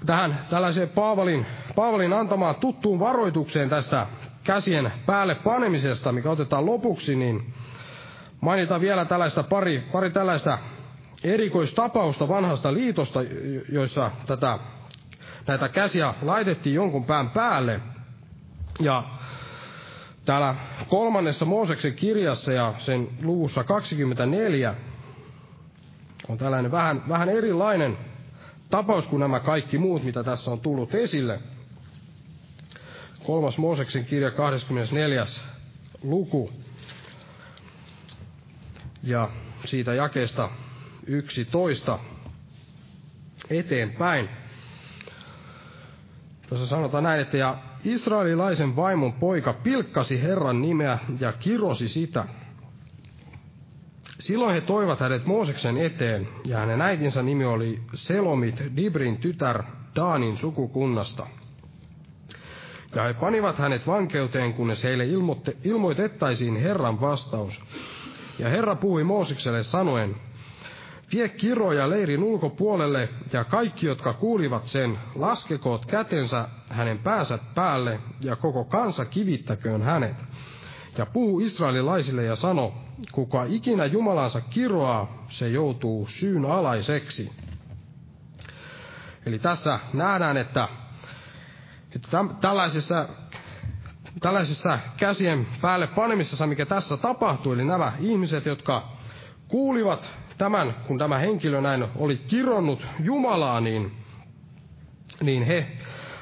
tähän 0.06 0.38
tällaiseen 0.50 0.88
Paavalin, 0.88 1.46
Paavalin 1.74 2.12
antamaan 2.12 2.54
tuttuun 2.54 2.98
varoitukseen 3.00 3.68
tästä, 3.68 4.06
käsien 4.48 4.92
päälle 5.06 5.34
panemisesta, 5.34 6.12
mikä 6.12 6.30
otetaan 6.30 6.66
lopuksi, 6.66 7.16
niin 7.16 7.54
mainitaan 8.40 8.80
vielä 8.80 9.04
tällaista 9.04 9.42
pari, 9.42 9.88
pari 9.92 10.10
tällaista 10.10 10.58
erikoistapausta 11.24 12.28
vanhasta 12.28 12.74
liitosta, 12.74 13.20
joissa 13.72 14.10
tätä, 14.26 14.58
näitä 15.46 15.68
käsiä 15.68 16.14
laitettiin 16.22 16.74
jonkun 16.74 17.04
pään 17.04 17.30
päälle. 17.30 17.80
Ja 18.80 19.04
täällä 20.24 20.54
kolmannessa 20.88 21.44
Mooseksen 21.44 21.94
kirjassa 21.94 22.52
ja 22.52 22.74
sen 22.78 23.08
luvussa 23.22 23.64
24 23.64 24.74
on 26.28 26.38
tällainen 26.38 26.72
vähän, 26.72 27.02
vähän 27.08 27.28
erilainen 27.28 27.98
tapaus 28.70 29.06
kuin 29.06 29.20
nämä 29.20 29.40
kaikki 29.40 29.78
muut, 29.78 30.04
mitä 30.04 30.24
tässä 30.24 30.50
on 30.50 30.60
tullut 30.60 30.94
esille. 30.94 31.40
Kolmas 33.28 33.58
Mooseksen 33.58 34.04
kirja, 34.04 34.30
24. 34.30 35.24
luku. 36.02 36.50
Ja 39.02 39.28
siitä 39.64 39.94
jakeesta 39.94 40.50
11 41.06 41.98
eteenpäin. 43.50 44.28
Tässä 46.48 46.66
sanotaan 46.66 47.04
näin, 47.04 47.20
että 47.20 47.36
ja 47.36 47.58
israelilaisen 47.84 48.76
vaimon 48.76 49.12
poika 49.12 49.52
pilkkasi 49.52 50.22
Herran 50.22 50.62
nimeä 50.62 50.98
ja 51.20 51.32
kirosi 51.32 51.88
sitä. 51.88 52.24
Silloin 54.18 54.54
he 54.54 54.60
toivat 54.60 55.00
hänet 55.00 55.26
Mooseksen 55.26 55.76
eteen, 55.76 56.28
ja 56.46 56.58
hänen 56.58 56.80
äitinsä 56.80 57.22
nimi 57.22 57.44
oli 57.44 57.82
Selomit, 57.94 58.62
Dibrin 58.76 59.16
tytär 59.16 59.62
Daanin 59.96 60.36
sukukunnasta. 60.36 61.26
Ja 62.94 63.02
he 63.02 63.14
panivat 63.14 63.58
hänet 63.58 63.86
vankeuteen, 63.86 64.54
kunnes 64.54 64.84
heille 64.84 65.04
ilmoitte, 65.04 65.56
ilmoitettaisiin 65.64 66.56
Herran 66.56 67.00
vastaus. 67.00 67.60
Ja 68.38 68.48
Herra 68.48 68.74
puhui 68.74 69.04
Moosekselle 69.04 69.62
sanoen, 69.62 70.16
Vie 71.12 71.28
kiroja 71.28 71.90
leirin 71.90 72.22
ulkopuolelle, 72.22 73.08
ja 73.32 73.44
kaikki, 73.44 73.86
jotka 73.86 74.12
kuulivat 74.12 74.64
sen, 74.64 74.98
laskekoot 75.14 75.86
kätensä 75.86 76.48
hänen 76.68 76.98
päänsä 76.98 77.38
päälle, 77.54 78.00
ja 78.24 78.36
koko 78.36 78.64
kansa 78.64 79.04
kivittäköön 79.04 79.82
hänet. 79.82 80.16
Ja 80.98 81.06
puhu 81.06 81.40
israelilaisille 81.40 82.24
ja 82.24 82.36
sano, 82.36 82.74
kuka 83.12 83.44
ikinä 83.44 83.84
Jumalansa 83.84 84.40
kiroaa, 84.40 85.26
se 85.28 85.48
joutuu 85.48 86.06
syyn 86.06 86.44
alaiseksi. 86.44 87.32
Eli 89.26 89.38
tässä 89.38 89.78
nähdään, 89.92 90.36
että, 90.36 90.68
että 91.96 92.08
tällaisessa, 92.40 93.08
tällaisessa 94.20 94.78
käsien 94.96 95.46
päälle 95.60 95.86
panemisessa, 95.86 96.46
mikä 96.46 96.66
tässä 96.66 96.96
tapahtui, 96.96 97.54
eli 97.54 97.64
nämä 97.64 97.92
ihmiset, 98.00 98.46
jotka 98.46 98.88
kuulivat 99.48 100.10
tämän, 100.38 100.74
kun 100.86 100.98
tämä 100.98 101.18
henkilö 101.18 101.60
näin 101.60 101.84
oli 101.96 102.16
kironnut 102.16 102.86
Jumalaa, 103.00 103.60
niin, 103.60 103.92
niin 105.20 105.42
he 105.42 105.66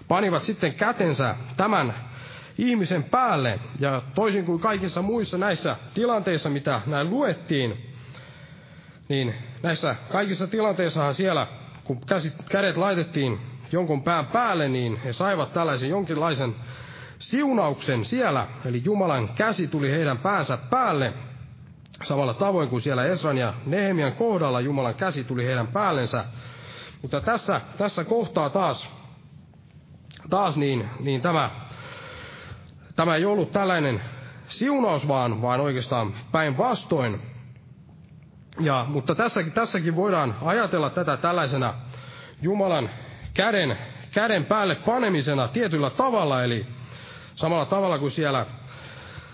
panivat 0.09 0.43
sitten 0.43 0.75
kätensä 0.75 1.37
tämän 1.57 1.95
ihmisen 2.59 3.05
päälle. 3.05 3.61
Ja 3.81 4.03
toisin 4.15 4.45
kuin 4.45 4.61
kaikissa 4.61 5.03
muissa 5.03 5.39
näissä 5.39 5.77
tilanteissa, 5.95 6.51
mitä 6.51 6.81
näin 6.87 7.11
luettiin, 7.11 7.91
niin 9.09 9.35
näissä 9.63 9.97
kaikissa 10.13 10.47
tilanteissahan 10.47 11.15
siellä, 11.15 11.47
kun 11.85 12.01
käsit, 12.07 12.35
kädet 12.51 12.77
laitettiin 12.77 13.39
jonkun 13.73 14.03
pään 14.03 14.27
päälle, 14.27 14.69
niin 14.69 14.97
he 14.97 15.13
saivat 15.13 15.53
tällaisen 15.53 15.91
jonkinlaisen 15.91 16.55
siunauksen 17.19 18.05
siellä. 18.05 18.47
Eli 18.65 18.83
Jumalan 18.85 19.29
käsi 19.29 19.67
tuli 19.67 19.91
heidän 19.91 20.19
päänsä 20.19 20.57
päälle. 20.57 21.13
Samalla 22.03 22.35
tavoin 22.35 22.69
kuin 22.69 22.81
siellä 22.83 23.05
Esran 23.05 23.39
ja 23.39 23.55
Nehemian 23.67 24.13
kohdalla 24.13 24.61
Jumalan 24.61 24.95
käsi 24.95 25.25
tuli 25.25 25.47
heidän 25.47 25.67
päällensä. 25.67 26.25
Mutta 27.03 27.21
tässä, 27.21 27.61
tässä 27.79 28.05
kohtaa 28.05 28.51
taas, 28.51 28.91
taas 30.31 30.57
niin, 30.57 30.89
niin 31.01 31.21
tämä 31.21 31.51
Tämä 32.97 33.17
ei 33.17 33.25
ollut 33.25 33.51
tällainen 33.51 34.01
siunaus, 34.49 35.09
vaan, 35.09 35.43
vaan 35.43 35.61
oikeastaan 35.61 36.15
päinvastoin. 36.33 37.23
Ja, 38.61 38.87
mutta 38.89 39.15
tässäkin, 39.15 39.53
tässäkin 39.53 39.97
voidaan 39.97 40.37
ajatella 40.43 40.91
tätä 40.91 41.17
tällaisena 41.17 41.75
Jumalan 42.43 42.91
käden, 43.37 43.79
käden 44.13 44.45
päälle 44.45 44.75
panemisena 44.75 45.49
tietyllä 45.49 45.91
tavalla, 45.91 46.45
eli 46.45 46.67
samalla 47.35 47.67
tavalla 47.67 47.99
kuin 47.99 48.11
siellä, 48.11 48.47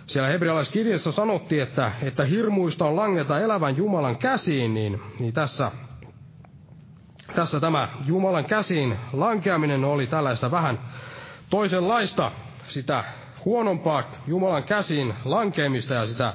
siellä 0.07 0.29
hebrealaiskirjassa 0.29 1.13
sanottiin, 1.13 1.63
että, 1.63 1.93
että 2.03 2.25
hirmuista 2.25 2.85
on 2.87 2.97
langeta 2.97 3.41
elävän 3.41 3.77
Jumalan 3.77 4.17
käsiin, 4.17 4.75
niin, 4.75 5.01
niin 5.19 5.33
tässä, 5.33 5.73
tässä 7.35 7.61
tämä 7.61 7.89
Jumalan 8.07 8.45
käsiin 8.45 8.99
lankeaminen 9.13 9.85
oli 9.85 10.07
tällaista 10.07 10.51
vähän 10.51 10.79
toisenlaista 11.51 12.33
sitä 12.69 13.05
huonompaa 13.45 14.11
Jumalan 14.27 14.65
käsiin 14.65 15.15
lankeemista 15.25 15.95
ja 15.95 16.07
sitä, 16.07 16.35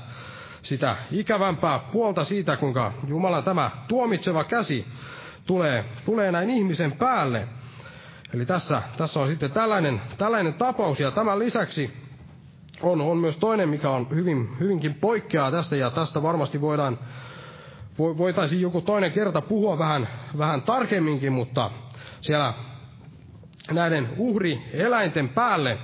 sitä 0.61 0.95
ikävämpää 1.11 1.79
puolta 1.79 2.23
siitä, 2.23 2.57
kuinka 2.57 2.93
Jumalan 3.07 3.43
tämä 3.43 3.71
tuomitseva 3.87 4.43
käsi 4.43 4.87
tulee, 5.45 5.85
tulee 6.05 6.31
näin 6.31 6.49
ihmisen 6.49 6.91
päälle. 6.91 7.47
Eli 8.33 8.45
tässä, 8.45 8.81
tässä 8.97 9.19
on 9.19 9.27
sitten 9.27 9.51
tällainen, 9.51 10.01
tällainen 10.17 10.53
tapaus, 10.53 10.99
ja 10.99 11.11
tämän 11.11 11.39
lisäksi 11.39 11.93
on, 12.81 13.01
on 13.01 13.17
myös 13.17 13.37
toinen, 13.37 13.69
mikä 13.69 13.89
on 13.89 14.07
hyvin, 14.09 14.59
hyvinkin 14.59 14.93
poikkeaa 14.93 15.51
tästä, 15.51 15.75
ja 15.75 15.91
tästä 15.91 16.23
varmasti 16.23 16.61
voidaan, 16.61 16.99
voitaisiin 17.97 18.61
joku 18.61 18.81
toinen 18.81 19.11
kerta 19.11 19.41
puhua 19.41 19.77
vähän, 19.77 20.07
vähän 20.37 20.61
tarkemminkin, 20.61 21.33
mutta 21.33 21.71
siellä 22.21 22.53
näiden 23.71 24.09
uhri 24.17 24.61
eläinten 24.73 25.29
päälle 25.29 25.77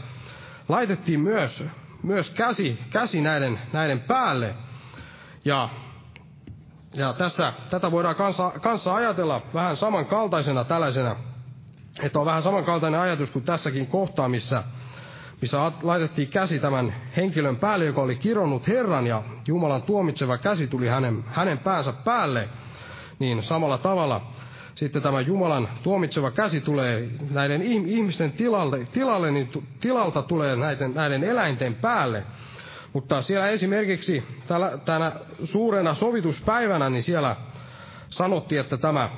laitettiin 0.70 1.20
myös, 1.20 1.64
myös 2.04 2.30
käsi, 2.30 2.80
käsi 2.90 3.22
näiden, 3.22 3.60
näiden 3.74 4.00
päälle. 4.00 4.56
Ja, 5.46 5.70
ja 6.96 7.14
tässä, 7.14 7.54
tätä 7.70 7.92
voidaan 7.92 8.16
kanssa, 8.16 8.52
kanssa 8.62 8.96
ajatella 8.96 9.42
vähän 9.54 9.78
samankaltaisena 9.78 10.64
tällaisena, 10.64 11.16
että 12.02 12.20
on 12.20 12.26
vähän 12.26 12.44
samankaltainen 12.44 13.00
ajatus 13.00 13.32
kuin 13.32 13.46
tässäkin 13.46 13.88
kohtaa, 13.88 14.30
missä, 14.30 14.64
missä 15.42 15.72
laitettiin 15.84 16.28
käsi 16.28 16.60
tämän 16.60 16.96
henkilön 17.18 17.56
päälle, 17.56 17.86
joka 17.86 18.02
oli 18.02 18.16
kironnut 18.16 18.68
Herran, 18.68 19.08
ja 19.08 19.24
Jumalan 19.48 19.82
tuomitseva 19.82 20.38
käsi 20.38 20.68
tuli 20.68 20.88
hänen, 20.88 21.24
hänen 21.28 21.58
päänsä 21.58 21.94
päälle, 21.94 22.50
niin 23.20 23.44
samalla 23.44 23.78
tavalla 23.78 24.32
sitten 24.76 25.02
tämä 25.02 25.22
Jumalan 25.22 25.70
tuomitseva 25.84 26.32
käsi 26.32 26.62
tulee 26.62 27.10
näiden 27.32 27.62
ihmisten 27.62 28.32
tilalle, 28.32 28.88
tilalle 28.92 29.32
niin 29.32 29.50
tilalta 29.80 30.22
tulee 30.22 30.56
näiden, 30.56 30.94
näiden 30.94 31.24
eläinten 31.24 31.76
päälle. 31.76 32.24
Mutta 32.94 33.22
siellä 33.22 33.50
esimerkiksi 33.50 34.24
tällä, 34.48 34.78
tänä 34.86 35.12
suurena 35.44 35.94
sovituspäivänä, 35.94 36.90
niin 36.90 37.04
siellä 37.04 37.36
sanottiin, 38.10 38.62
että 38.62 38.78
tämä 38.78 39.10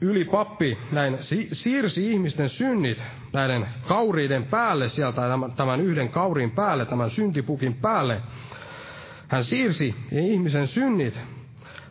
ylipappi 0.00 0.78
näin 0.92 1.18
siirsi 1.52 2.12
ihmisten 2.12 2.48
synnit 2.48 3.02
näiden 3.32 3.68
kauriiden 3.88 4.44
päälle 4.44 4.88
sieltä, 4.88 5.22
tämän 5.56 5.80
yhden 5.80 6.08
kaurin 6.08 6.50
päälle, 6.50 6.86
tämän 6.86 7.10
syntipukin 7.10 7.74
päälle. 7.74 8.22
Hän 9.28 9.44
siirsi 9.44 9.94
ihmisen 10.12 10.68
synnit 10.68 11.20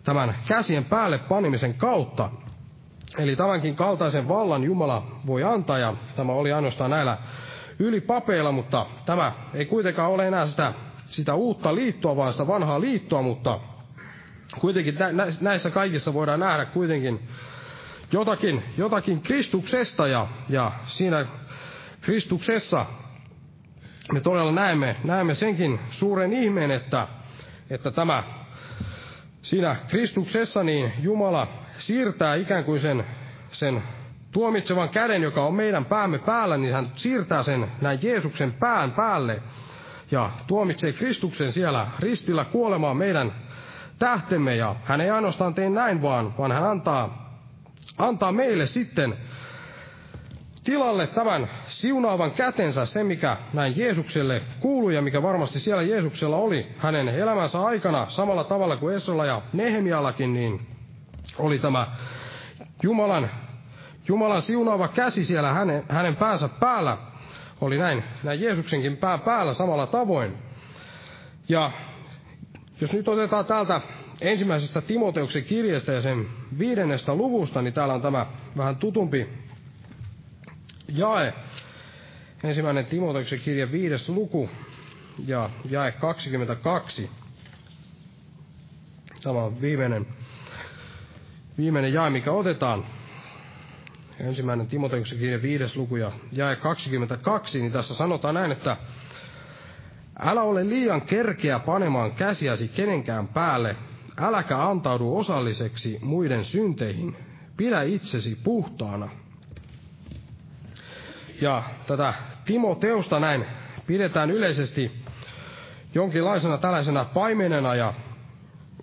tämän 0.03 0.35
käsien 0.47 0.85
päälle 0.85 1.17
panimisen 1.17 1.73
kautta. 1.73 2.29
Eli 3.17 3.35
tämänkin 3.35 3.75
kaltaisen 3.75 4.27
vallan 4.27 4.63
Jumala 4.63 5.07
voi 5.27 5.43
antaa, 5.43 5.77
ja 5.79 5.93
tämä 6.15 6.31
oli 6.33 6.53
ainoastaan 6.53 6.91
näillä 6.91 7.17
ylipapeilla, 7.79 8.51
mutta 8.51 8.85
tämä 9.05 9.31
ei 9.53 9.65
kuitenkaan 9.65 10.11
ole 10.11 10.27
enää 10.27 10.45
sitä, 10.45 10.73
sitä 11.05 11.35
uutta 11.35 11.75
liittoa, 11.75 12.15
vaan 12.15 12.31
sitä 12.31 12.47
vanhaa 12.47 12.81
liittoa, 12.81 13.21
mutta 13.21 13.59
kuitenkin 14.59 14.95
näissä 15.41 15.69
kaikissa 15.71 16.13
voidaan 16.13 16.39
nähdä 16.39 16.65
kuitenkin 16.65 17.19
jotakin, 18.11 18.63
jotakin 18.77 19.21
Kristuksesta, 19.21 20.07
ja, 20.07 20.27
ja 20.49 20.71
siinä 20.87 21.25
Kristuksessa 22.01 22.85
me 24.11 24.19
todella 24.19 24.51
näemme, 24.51 24.95
näemme 25.03 25.33
senkin 25.33 25.79
suuren 25.89 26.33
ihmeen, 26.33 26.71
että, 26.71 27.07
että 27.69 27.91
tämä 27.91 28.23
siinä 29.41 29.75
Kristuksessa 29.87 30.63
niin 30.63 30.93
Jumala 31.01 31.47
siirtää 31.77 32.35
ikään 32.35 32.63
kuin 32.63 32.79
sen, 32.79 33.05
sen 33.51 33.83
tuomitsevan 34.31 34.89
käden, 34.89 35.21
joka 35.21 35.45
on 35.45 35.53
meidän 35.53 35.85
päämme 35.85 36.19
päällä, 36.19 36.57
niin 36.57 36.73
hän 36.73 36.91
siirtää 36.95 37.43
sen 37.43 37.67
näin 37.81 37.99
Jeesuksen 38.01 38.53
pään 38.53 38.91
päälle 38.91 39.41
ja 40.11 40.29
tuomitsee 40.47 40.93
Kristuksen 40.93 41.51
siellä 41.51 41.87
ristillä 41.99 42.45
kuolemaan 42.45 42.97
meidän 42.97 43.33
tähtemme. 43.99 44.55
Ja 44.55 44.75
hän 44.83 45.01
ei 45.01 45.09
ainoastaan 45.09 45.53
tee 45.53 45.69
näin, 45.69 46.01
vaan, 46.01 46.37
vaan 46.37 46.51
hän 46.51 46.63
antaa, 46.63 47.24
antaa 47.97 48.31
meille 48.31 48.67
sitten 48.67 49.17
tilalle 50.63 51.07
tämän 51.07 51.49
siunaavan 51.67 52.31
kätensä, 52.31 52.85
se 52.85 53.03
mikä 53.03 53.37
näin 53.53 53.73
Jeesukselle 53.77 54.41
kuului 54.59 54.95
ja 54.95 55.01
mikä 55.01 55.21
varmasti 55.21 55.59
siellä 55.59 55.81
Jeesuksella 55.81 56.37
oli 56.37 56.67
hänen 56.77 57.09
elämänsä 57.09 57.61
aikana, 57.61 58.05
samalla 58.09 58.43
tavalla 58.43 58.75
kuin 58.77 58.95
Esrolla 58.95 59.25
ja 59.25 59.41
Nehemiallakin, 59.53 60.33
niin 60.33 60.67
oli 61.37 61.59
tämä 61.59 61.95
Jumalan, 62.83 63.29
Jumalan 64.07 64.41
siunaava 64.41 64.87
käsi 64.87 65.25
siellä 65.25 65.53
hänen, 65.53 65.83
hänen 65.89 66.15
päänsä 66.15 66.47
päällä, 66.47 66.97
oli 67.61 67.77
näin, 67.77 68.03
näin 68.23 68.41
Jeesuksenkin 68.41 68.97
pää 68.97 69.17
päällä 69.17 69.53
samalla 69.53 69.87
tavoin. 69.87 70.37
Ja 71.49 71.71
jos 72.81 72.93
nyt 72.93 73.07
otetaan 73.07 73.45
täältä 73.45 73.81
ensimmäisestä 74.21 74.81
Timoteuksen 74.81 75.43
kirjasta 75.43 75.91
ja 75.91 76.01
sen 76.01 76.27
viidennestä 76.59 77.15
luvusta, 77.15 77.61
niin 77.61 77.73
täällä 77.73 77.93
on 77.93 78.01
tämä 78.01 78.25
vähän 78.57 78.75
tutumpi 78.75 79.29
jae. 80.87 81.33
Ensimmäinen 82.43 82.85
Timoteuksen 82.85 83.39
kirja 83.39 83.71
viides 83.71 84.09
luku 84.09 84.49
ja 85.27 85.49
jae 85.69 85.91
22. 85.91 87.09
Tämä 89.23 89.43
on 89.43 89.61
viimeinen, 89.61 90.07
viimeinen 91.57 91.93
jae, 91.93 92.09
mikä 92.09 92.31
otetaan. 92.31 92.85
Ensimmäinen 94.19 94.67
Timoteuksen 94.67 95.19
kirja 95.19 95.41
viides 95.41 95.75
luku 95.75 95.95
ja 95.95 96.11
jae 96.31 96.55
22, 96.55 97.59
niin 97.59 97.71
tässä 97.71 97.95
sanotaan 97.95 98.33
näin, 98.33 98.51
että 98.51 98.77
Älä 100.19 100.41
ole 100.41 100.69
liian 100.69 101.01
kerkeä 101.01 101.59
panemaan 101.59 102.11
käsiäsi 102.11 102.67
kenenkään 102.67 103.27
päälle, 103.27 103.75
äläkä 104.17 104.63
antaudu 104.67 105.17
osalliseksi 105.17 105.99
muiden 106.01 106.43
synteihin. 106.43 107.15
Pidä 107.57 107.83
itsesi 107.83 108.35
puhtaana. 108.43 109.09
Ja 111.41 111.63
tätä 111.87 112.13
Timoteusta 112.45 113.19
näin 113.19 113.45
pidetään 113.87 114.31
yleisesti 114.31 114.91
jonkinlaisena 115.95 116.57
tällaisena 116.57 117.05
paimenena 117.05 117.75
ja, 117.75 117.93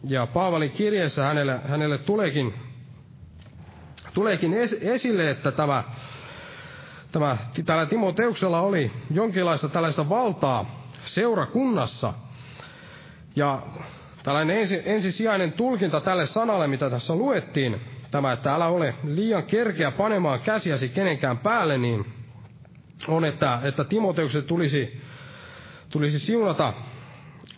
ja 0.09 0.27
Paavalin 0.27 0.71
kirjeessä 0.71 1.25
hänelle, 1.25 1.61
hänelle 1.69 1.99
tuleekin, 1.99 2.55
tuleekin 4.15 4.55
es, 4.55 4.73
esille, 4.81 5.31
että 5.31 5.53
tämä, 5.53 5.85
tämä, 7.13 7.37
tällä 7.67 7.87
Timoteuksella 7.87 8.61
oli 8.61 8.93
jonkinlaista 9.11 9.69
tällaista 9.69 10.09
valtaa 10.09 10.87
seurakunnassa. 11.05 12.15
Ja 13.37 13.63
tällainen 14.23 14.59
ensi, 14.59 14.83
ensisijainen 14.85 15.53
tulkinta 15.53 16.01
tälle 16.01 16.27
sanalle, 16.27 16.67
mitä 16.67 16.91
tässä 16.91 17.15
luettiin, 17.15 17.81
tämä, 18.11 18.33
että 18.33 18.55
älä 18.55 18.67
ole 18.67 18.95
liian 19.05 19.43
kerkeä 19.45 19.91
panemaan 19.91 20.41
käsiäsi 20.41 20.89
kenenkään 20.89 21.39
päälle, 21.39 21.79
niin 21.79 22.07
on, 23.09 23.25
että, 23.25 23.59
että 23.63 23.85
Timoteukset 23.85 24.47
tulisi, 24.47 25.01
tulisi 25.91 26.19
siunata 26.19 26.73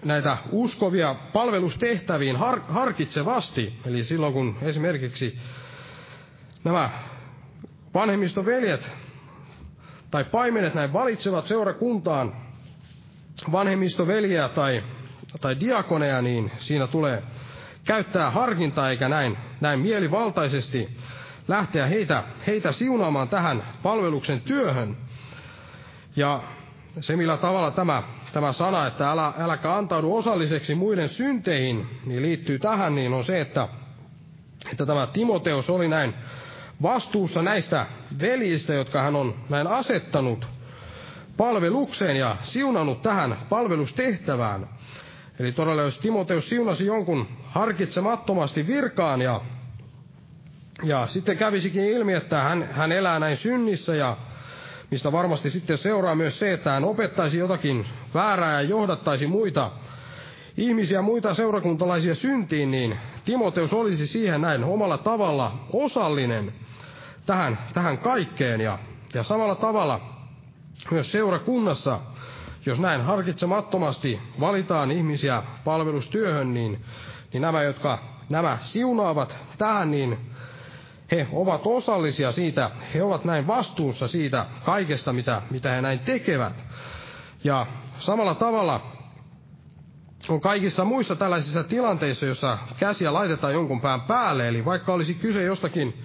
näitä 0.04 0.38
uskovia 0.52 1.14
palvelustehtäviin 1.32 2.36
har, 2.36 2.60
harkitsevasti. 2.68 3.78
Eli 3.86 4.02
silloin 4.04 4.32
kun 4.32 4.56
esimerkiksi 4.62 5.38
nämä 6.64 6.90
vanhemmistoveljet 7.94 8.92
tai 10.10 10.24
paimenet 10.24 10.74
näin 10.74 10.92
valitsevat 10.92 11.46
seurakuntaan 11.46 12.36
vanhemmistoveliä 13.52 14.48
tai, 14.48 14.82
tai 15.40 15.60
diakoneja, 15.60 16.22
niin 16.22 16.52
siinä 16.58 16.86
tulee 16.86 17.22
käyttää 17.84 18.30
harkintaa 18.30 18.90
eikä 18.90 19.08
näin, 19.08 19.38
näin 19.60 19.80
mielivaltaisesti 19.80 20.96
lähteä 21.48 21.86
heitä, 21.86 22.22
heitä 22.46 22.72
siunaamaan 22.72 23.28
tähän 23.28 23.62
palveluksen 23.82 24.40
työhön. 24.40 24.96
Ja 26.16 26.42
se, 27.00 27.16
millä 27.16 27.36
tavalla 27.36 27.70
tämä, 27.70 28.02
tämä 28.32 28.52
sana, 28.52 28.86
että 28.86 29.10
älä, 29.10 29.32
äläkä 29.38 29.74
antaudu 29.74 30.16
osalliseksi 30.16 30.74
muiden 30.74 31.08
synteihin, 31.08 31.86
niin 32.06 32.22
liittyy 32.22 32.58
tähän, 32.58 32.94
niin 32.94 33.12
on 33.12 33.24
se, 33.24 33.40
että, 33.40 33.68
että 34.72 34.86
tämä 34.86 35.06
Timoteus 35.06 35.70
oli 35.70 35.88
näin 35.88 36.14
vastuussa 36.82 37.42
näistä 37.42 37.86
veljistä, 38.20 38.74
jotka 38.74 39.02
hän 39.02 39.16
on 39.16 39.34
näin 39.48 39.66
asettanut 39.66 40.46
palvelukseen 41.36 42.16
ja 42.16 42.36
siunannut 42.42 43.02
tähän 43.02 43.36
palvelustehtävään. 43.48 44.68
Eli 45.38 45.52
todella 45.52 45.82
jos 45.82 45.98
Timoteus 45.98 46.48
siunasi 46.48 46.86
jonkun 46.86 47.28
harkitsemattomasti 47.44 48.66
virkaan 48.66 49.20
ja, 49.20 49.40
ja 50.82 51.06
sitten 51.06 51.36
kävisikin 51.36 51.84
ilmi, 51.84 52.12
että 52.12 52.42
hän, 52.42 52.68
hän 52.72 52.92
elää 52.92 53.18
näin 53.18 53.36
synnissä 53.36 53.96
ja 53.96 54.16
mistä 54.90 55.12
varmasti 55.12 55.50
sitten 55.50 55.78
seuraa 55.78 56.14
myös 56.14 56.38
se, 56.38 56.52
että 56.52 56.70
hän 56.70 56.84
opettaisi 56.84 57.38
jotakin 57.38 57.86
väärää 58.14 58.52
ja 58.52 58.68
johdattaisi 58.68 59.26
muita 59.26 59.70
ihmisiä, 60.56 61.02
muita 61.02 61.34
seurakuntalaisia 61.34 62.14
syntiin, 62.14 62.70
niin 62.70 62.98
Timoteus 63.24 63.72
olisi 63.72 64.06
siihen 64.06 64.40
näin 64.40 64.64
omalla 64.64 64.98
tavalla 64.98 65.58
osallinen 65.72 66.52
tähän, 67.26 67.58
tähän 67.72 67.98
kaikkeen. 67.98 68.60
Ja, 68.60 68.78
ja 69.14 69.22
samalla 69.22 69.54
tavalla 69.54 70.00
myös 70.90 71.12
seurakunnassa, 71.12 72.00
jos 72.66 72.80
näin 72.80 73.00
harkitsemattomasti 73.00 74.20
valitaan 74.40 74.90
ihmisiä 74.90 75.42
palvelustyöhön, 75.64 76.54
niin, 76.54 76.84
niin 77.32 77.40
nämä, 77.42 77.62
jotka 77.62 77.98
nämä 78.30 78.58
siunaavat 78.60 79.36
tähän, 79.58 79.90
niin 79.90 80.18
he 81.10 81.26
ovat 81.32 81.60
osallisia 81.64 82.32
siitä, 82.32 82.70
he 82.94 83.02
ovat 83.02 83.24
näin 83.24 83.46
vastuussa 83.46 84.08
siitä 84.08 84.46
kaikesta, 84.64 85.12
mitä, 85.12 85.42
mitä 85.50 85.70
he 85.74 85.82
näin 85.82 85.98
tekevät. 85.98 86.64
Ja 87.44 87.66
samalla 87.98 88.34
tavalla 88.34 88.80
on 90.28 90.40
kaikissa 90.40 90.84
muissa 90.84 91.16
tällaisissa 91.16 91.64
tilanteissa, 91.64 92.26
jossa 92.26 92.58
käsiä 92.78 93.12
laitetaan 93.12 93.52
jonkun 93.52 93.80
pään 93.80 94.00
päälle, 94.00 94.48
eli 94.48 94.64
vaikka 94.64 94.92
olisi 94.92 95.14
kyse 95.14 95.42
jostakin 95.42 96.04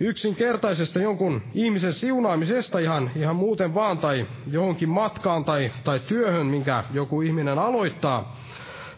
yksinkertaisesta 0.00 0.98
jonkun 0.98 1.42
ihmisen 1.54 1.92
siunaamisesta 1.92 2.78
ihan, 2.78 3.10
ihan 3.16 3.36
muuten 3.36 3.74
vaan, 3.74 3.98
tai 3.98 4.26
johonkin 4.50 4.88
matkaan 4.88 5.44
tai, 5.44 5.72
tai 5.84 6.00
työhön, 6.00 6.46
minkä 6.46 6.84
joku 6.92 7.22
ihminen 7.22 7.58
aloittaa, 7.58 8.36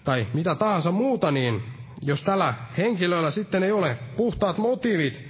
tai 0.05 0.27
mitä 0.35 0.55
tahansa 0.55 0.91
muuta, 0.91 1.31
niin 1.31 1.63
jos 2.03 2.23
tällä 2.23 2.55
henkilöllä 2.79 3.31
sitten 3.31 3.63
ei 3.63 3.73
ole 3.73 3.99
puhtaat 4.17 4.59
motiivit 4.59 5.21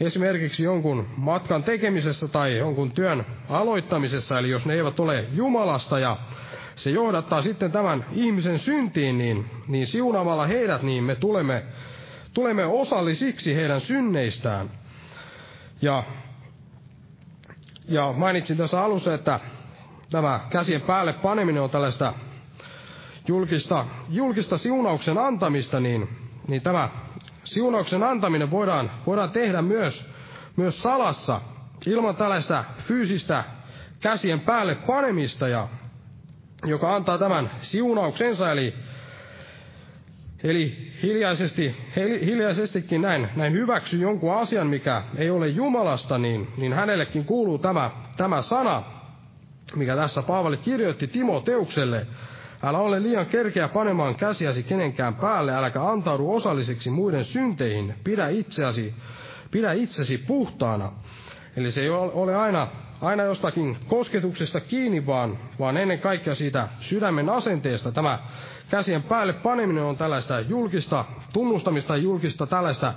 esimerkiksi 0.00 0.64
jonkun 0.64 1.06
matkan 1.16 1.62
tekemisessä 1.62 2.28
tai 2.28 2.56
jonkun 2.58 2.92
työn 2.92 3.26
aloittamisessa, 3.48 4.38
eli 4.38 4.50
jos 4.50 4.66
ne 4.66 4.74
eivät 4.74 5.00
ole 5.00 5.24
Jumalasta 5.32 5.98
ja 5.98 6.16
se 6.74 6.90
johdattaa 6.90 7.42
sitten 7.42 7.72
tämän 7.72 8.04
ihmisen 8.12 8.58
syntiin, 8.58 9.18
niin, 9.18 9.44
niin 9.68 9.86
siunaamalla 9.86 10.46
heidät, 10.46 10.82
niin 10.82 11.04
me 11.04 11.14
tulemme, 11.14 11.62
tulemme 12.34 12.64
osallisiksi 12.64 13.54
heidän 13.54 13.80
synneistään. 13.80 14.70
Ja, 15.82 16.04
ja 17.88 18.12
mainitsin 18.12 18.56
tässä 18.56 18.84
alussa, 18.84 19.14
että 19.14 19.40
tämä 20.10 20.40
käsien 20.50 20.80
päälle 20.80 21.12
paneminen 21.12 21.62
on 21.62 21.70
tällaista 21.70 22.14
julkista, 23.28 23.86
julkista 24.08 24.58
siunauksen 24.58 25.18
antamista, 25.18 25.80
niin, 25.80 26.08
niin 26.48 26.62
tämä 26.62 26.88
siunauksen 27.44 28.02
antaminen 28.02 28.50
voidaan, 28.50 28.90
voidaan 29.06 29.30
tehdä 29.30 29.62
myös, 29.62 30.10
myös 30.56 30.82
salassa, 30.82 31.40
ilman 31.86 32.16
tällaista 32.16 32.64
fyysistä 32.78 33.44
käsien 34.00 34.40
päälle 34.40 34.74
panemista, 34.74 35.48
ja, 35.48 35.68
joka 36.64 36.94
antaa 36.96 37.18
tämän 37.18 37.50
siunauksensa, 37.62 38.52
eli 38.52 38.74
Eli 40.44 40.92
hiljaisesti, 41.02 41.76
hiljaisestikin 42.24 43.02
näin, 43.02 43.28
näin 43.36 43.52
hyväksy 43.52 43.96
jonkun 43.96 44.34
asian, 44.34 44.66
mikä 44.66 45.02
ei 45.16 45.30
ole 45.30 45.48
Jumalasta, 45.48 46.18
niin, 46.18 46.48
niin 46.56 46.72
hänellekin 46.72 47.24
kuuluu 47.24 47.58
tämä, 47.58 47.90
tämä 48.16 48.42
sana, 48.42 48.82
mikä 49.76 49.96
tässä 49.96 50.22
Paavali 50.22 50.56
kirjoitti 50.56 51.06
Timoteukselle. 51.06 52.06
Älä 52.62 52.78
ole 52.78 53.02
liian 53.02 53.26
kerkeä 53.26 53.68
panemaan 53.68 54.14
käsiäsi 54.14 54.62
kenenkään 54.62 55.14
päälle, 55.14 55.54
äläkä 55.54 55.84
antaudu 55.88 56.32
osalliseksi 56.32 56.90
muiden 56.90 57.24
synteihin. 57.24 57.94
Pidä 58.04 58.28
itseäsi, 58.28 58.94
pidä 59.50 59.72
itsesi 59.72 60.18
puhtaana. 60.18 60.92
Eli 61.56 61.72
se 61.72 61.80
ei 61.80 61.90
ole 61.90 62.36
aina, 62.36 62.68
aina 63.00 63.22
jostakin 63.22 63.76
kosketuksesta 63.88 64.60
kiinni, 64.60 65.06
vaan, 65.06 65.38
vaan 65.58 65.76
ennen 65.76 65.98
kaikkea 65.98 66.34
siitä 66.34 66.68
sydämen 66.80 67.28
asenteesta. 67.28 67.92
Tämä 67.92 68.18
käsien 68.70 69.02
päälle 69.02 69.32
paneminen 69.32 69.82
on 69.82 69.96
tällaista 69.96 70.40
julkista 70.40 71.04
tunnustamista, 71.32 71.96
julkista 71.96 72.46
tällaista 72.46 72.94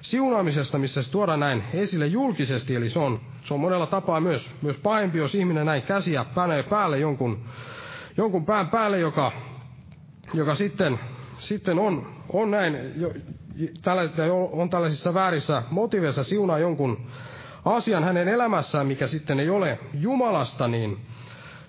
siunaamisesta, 0.00 0.78
missä 0.78 1.02
se 1.02 1.10
tuodaan 1.10 1.40
näin 1.40 1.62
esille 1.74 2.06
julkisesti. 2.06 2.74
Eli 2.74 2.90
se 2.90 2.98
on, 2.98 3.20
se 3.44 3.54
on 3.54 3.60
monella 3.60 3.86
tapaa 3.86 4.20
myös, 4.20 4.50
myös 4.62 4.76
pahempi, 4.76 5.18
jos 5.18 5.34
ihminen 5.34 5.66
näin 5.66 5.82
käsiä 5.82 6.24
panee 6.24 6.62
päälle 6.62 6.98
jonkun, 6.98 7.44
jonkun 8.16 8.46
pään 8.46 8.68
päälle, 8.68 8.98
joka, 8.98 9.32
joka 10.34 10.54
sitten, 10.54 10.98
sitten 11.38 11.78
on, 11.78 12.06
on 12.32 12.50
näin, 12.50 12.78
jo, 12.96 13.12
on 14.52 14.70
tällaisissa 14.70 15.14
väärissä 15.14 15.62
motiveissa 15.70 16.24
siunaa 16.24 16.58
jonkun 16.58 17.06
asian 17.66 18.04
hänen 18.04 18.28
elämässään, 18.28 18.86
mikä 18.86 19.06
sitten 19.06 19.40
ei 19.40 19.50
ole 19.50 19.78
Jumalasta, 19.94 20.68
niin, 20.68 20.98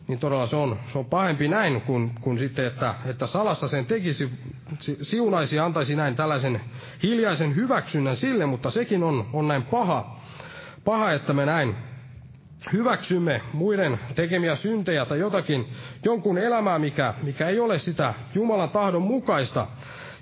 niin 0.07 0.19
todella 0.19 0.47
se 0.47 0.55
on, 0.55 0.79
se 0.91 0.97
on 0.97 1.05
pahempi 1.05 1.47
näin, 1.47 1.81
kuin, 1.81 2.11
kuin 2.21 2.39
sitten, 2.39 2.65
että, 2.65 2.95
että 3.05 3.27
salassa 3.27 3.67
sen 3.67 3.85
tekisi, 3.85 4.29
siunaisi 5.01 5.59
antaisi 5.59 5.95
näin 5.95 6.15
tällaisen 6.15 6.61
hiljaisen 7.03 7.55
hyväksynnän 7.55 8.15
sille, 8.15 8.45
mutta 8.45 8.69
sekin 8.69 9.03
on, 9.03 9.29
on 9.33 9.47
näin 9.47 9.63
paha, 9.63 10.19
paha, 10.85 11.11
että 11.11 11.33
me 11.33 11.45
näin 11.45 11.75
hyväksymme 12.73 13.41
muiden 13.53 13.99
tekemiä 14.15 14.55
syntejä 14.55 15.05
tai 15.05 15.19
jotakin, 15.19 15.67
jonkun 16.05 16.37
elämää, 16.37 16.79
mikä, 16.79 17.13
mikä 17.23 17.47
ei 17.47 17.59
ole 17.59 17.79
sitä 17.79 18.13
Jumalan 18.35 18.69
tahdon 18.69 19.01
mukaista, 19.01 19.67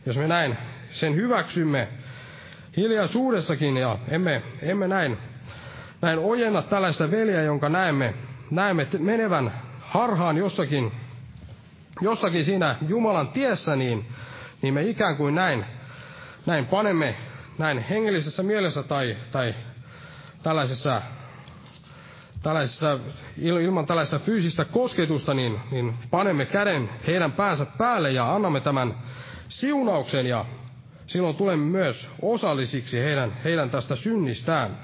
jos 0.06 0.18
me 0.18 0.28
näin 0.28 0.58
sen 0.90 1.16
hyväksymme 1.16 1.88
hiljaisuudessakin 2.78 3.78
ja 3.78 3.98
emme, 4.10 4.42
emme 4.62 4.88
näin, 4.88 5.18
näin 6.02 6.20
ojenna 6.20 6.62
tällaista 6.62 7.12
veljeä, 7.12 7.42
jonka 7.42 7.70
näemme, 7.70 8.14
näemme 8.52 8.88
menevän 9.00 9.54
harhaan 9.80 10.38
jossakin, 10.38 10.92
jossakin 12.02 12.46
siinä 12.46 12.76
Jumalan 12.88 13.28
tiessä, 13.28 13.76
niin, 13.76 14.06
niin 14.62 14.74
me 14.74 14.84
ikään 14.84 15.18
kuin 15.18 15.36
näin, 15.36 15.66
näin 16.46 16.66
panemme 16.66 17.16
näin 17.58 17.80
hengellisessä 17.80 18.44
mielessä 18.44 18.84
tai, 18.84 19.18
tai 19.32 19.54
tällaisessa 20.44 21.02
tällaisessa, 22.44 23.00
ilman 23.38 23.86
tällaista 23.86 24.20
fyysistä 24.20 24.66
kosketusta, 24.66 25.34
niin, 25.34 25.60
niin 25.72 25.94
panemme 26.12 26.46
käden 26.46 26.90
heidän 27.08 27.32
päänsä 27.32 27.66
päälle 27.78 28.12
ja 28.12 28.36
annamme 28.36 28.60
tämän 28.60 28.94
siunauksen 29.50 30.26
ja 30.26 30.46
silloin 31.08 31.36
tulemme 31.36 31.66
myös 31.66 32.10
osallisiksi 32.22 33.00
heidän, 33.00 33.32
heidän 33.44 33.70
tästä 33.70 33.96
synnistään. 33.96 34.78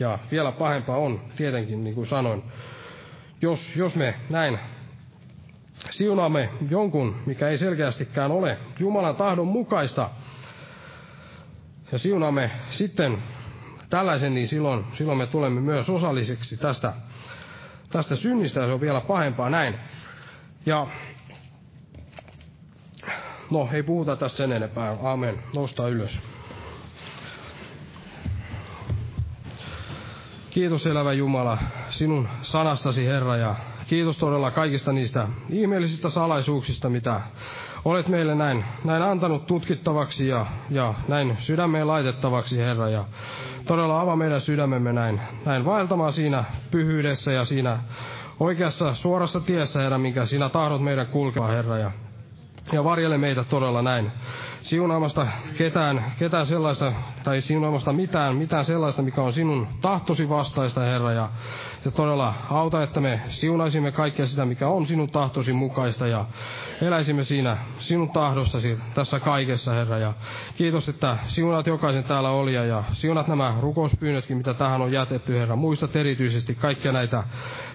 Ja 0.00 0.18
vielä 0.30 0.52
pahempaa 0.52 0.96
on 0.96 1.20
tietenkin, 1.36 1.84
niin 1.84 1.94
kuin 1.94 2.06
sanoin, 2.06 2.42
jos, 3.42 3.76
jos 3.76 3.96
me 3.96 4.14
näin 4.30 4.58
siunaamme 5.90 6.50
jonkun, 6.70 7.16
mikä 7.26 7.48
ei 7.48 7.58
selkeästikään 7.58 8.30
ole 8.30 8.58
Jumalan 8.78 9.16
tahdon 9.16 9.46
mukaista, 9.46 10.10
ja 11.92 11.98
siunaamme 11.98 12.50
sitten 12.70 13.18
tällaisen, 13.90 14.34
niin 14.34 14.48
silloin, 14.48 14.84
silloin 14.92 15.18
me 15.18 15.26
tulemme 15.26 15.60
myös 15.60 15.90
osalliseksi 15.90 16.56
tästä, 16.56 16.92
tästä 17.90 18.16
synnistä, 18.16 18.60
ja 18.60 18.66
se 18.66 18.72
on 18.72 18.80
vielä 18.80 19.00
pahempaa 19.00 19.50
näin. 19.50 19.74
Ja 20.66 20.86
no, 23.50 23.68
ei 23.72 23.82
puhuta 23.82 24.16
tästä 24.16 24.36
sen 24.36 24.52
enempää. 24.52 24.96
Amen. 25.02 25.38
Nosta 25.56 25.88
ylös. 25.88 26.20
Kiitos 30.50 30.86
elävä 30.86 31.12
Jumala 31.12 31.58
sinun 31.90 32.28
sanastasi 32.42 33.06
Herra 33.06 33.36
ja 33.36 33.54
kiitos 33.86 34.18
todella 34.18 34.50
kaikista 34.50 34.92
niistä 34.92 35.28
ihmeellisistä 35.50 36.10
salaisuuksista, 36.10 36.88
mitä 36.88 37.20
olet 37.84 38.08
meille 38.08 38.34
näin, 38.34 38.64
näin 38.84 39.02
antanut 39.02 39.46
tutkittavaksi 39.46 40.28
ja, 40.28 40.46
ja 40.70 40.94
näin 41.08 41.36
sydämeen 41.38 41.86
laitettavaksi, 41.86 42.58
Herra. 42.58 42.88
Ja 42.88 43.04
todella 43.66 44.00
avaa 44.00 44.16
meidän 44.16 44.40
sydämemme 44.40 44.92
näin, 44.92 45.20
näin 45.44 45.64
vaeltamaan 45.64 46.12
siinä 46.12 46.44
pyhyydessä 46.70 47.32
ja 47.32 47.44
siinä 47.44 47.78
oikeassa 48.40 48.94
suorassa 48.94 49.40
tiessä, 49.40 49.82
Herra, 49.82 49.98
minkä 49.98 50.26
sinä 50.26 50.48
tahdot 50.48 50.82
meidän 50.82 51.06
kulkea, 51.06 51.46
Herra. 51.46 51.78
Ja, 51.78 51.90
ja 52.72 52.84
varjele 52.84 53.18
meitä 53.18 53.44
todella 53.44 53.82
näin 53.82 54.12
siunaamasta 54.62 55.26
ketään, 55.56 56.04
ketään 56.18 56.46
sellaista, 56.46 56.92
tai 57.24 57.40
siunaamasta 57.40 57.92
mitään, 57.92 58.36
mitään 58.36 58.64
sellaista, 58.64 59.02
mikä 59.02 59.22
on 59.22 59.32
sinun 59.32 59.66
tahtosi 59.80 60.28
vastaista, 60.28 60.80
Herra, 60.80 61.12
ja, 61.12 61.28
ja 61.84 61.90
todella 61.90 62.34
auta, 62.50 62.82
että 62.82 63.00
me 63.00 63.20
siunaisimme 63.28 63.92
kaikkea 63.92 64.26
sitä, 64.26 64.44
mikä 64.44 64.68
on 64.68 64.86
sinun 64.86 65.10
tahtosi 65.10 65.52
mukaista, 65.52 66.06
ja 66.06 66.24
eläisimme 66.82 67.24
siinä 67.24 67.56
sinun 67.78 68.10
tahdostasi 68.10 68.78
tässä 68.94 69.20
kaikessa, 69.20 69.72
Herra, 69.72 69.98
ja 69.98 70.12
kiitos, 70.56 70.88
että 70.88 71.16
siunaat 71.28 71.66
jokaisen 71.66 72.04
täällä 72.04 72.30
olija, 72.30 72.64
ja 72.64 72.84
siunat 72.92 73.28
nämä 73.28 73.54
rukouspyynnötkin, 73.60 74.36
mitä 74.36 74.54
tähän 74.54 74.82
on 74.82 74.92
jätetty, 74.92 75.38
Herra, 75.38 75.56
muistat 75.56 75.96
erityisesti 75.96 76.54
kaikkia 76.54 76.92
näitä 76.92 77.24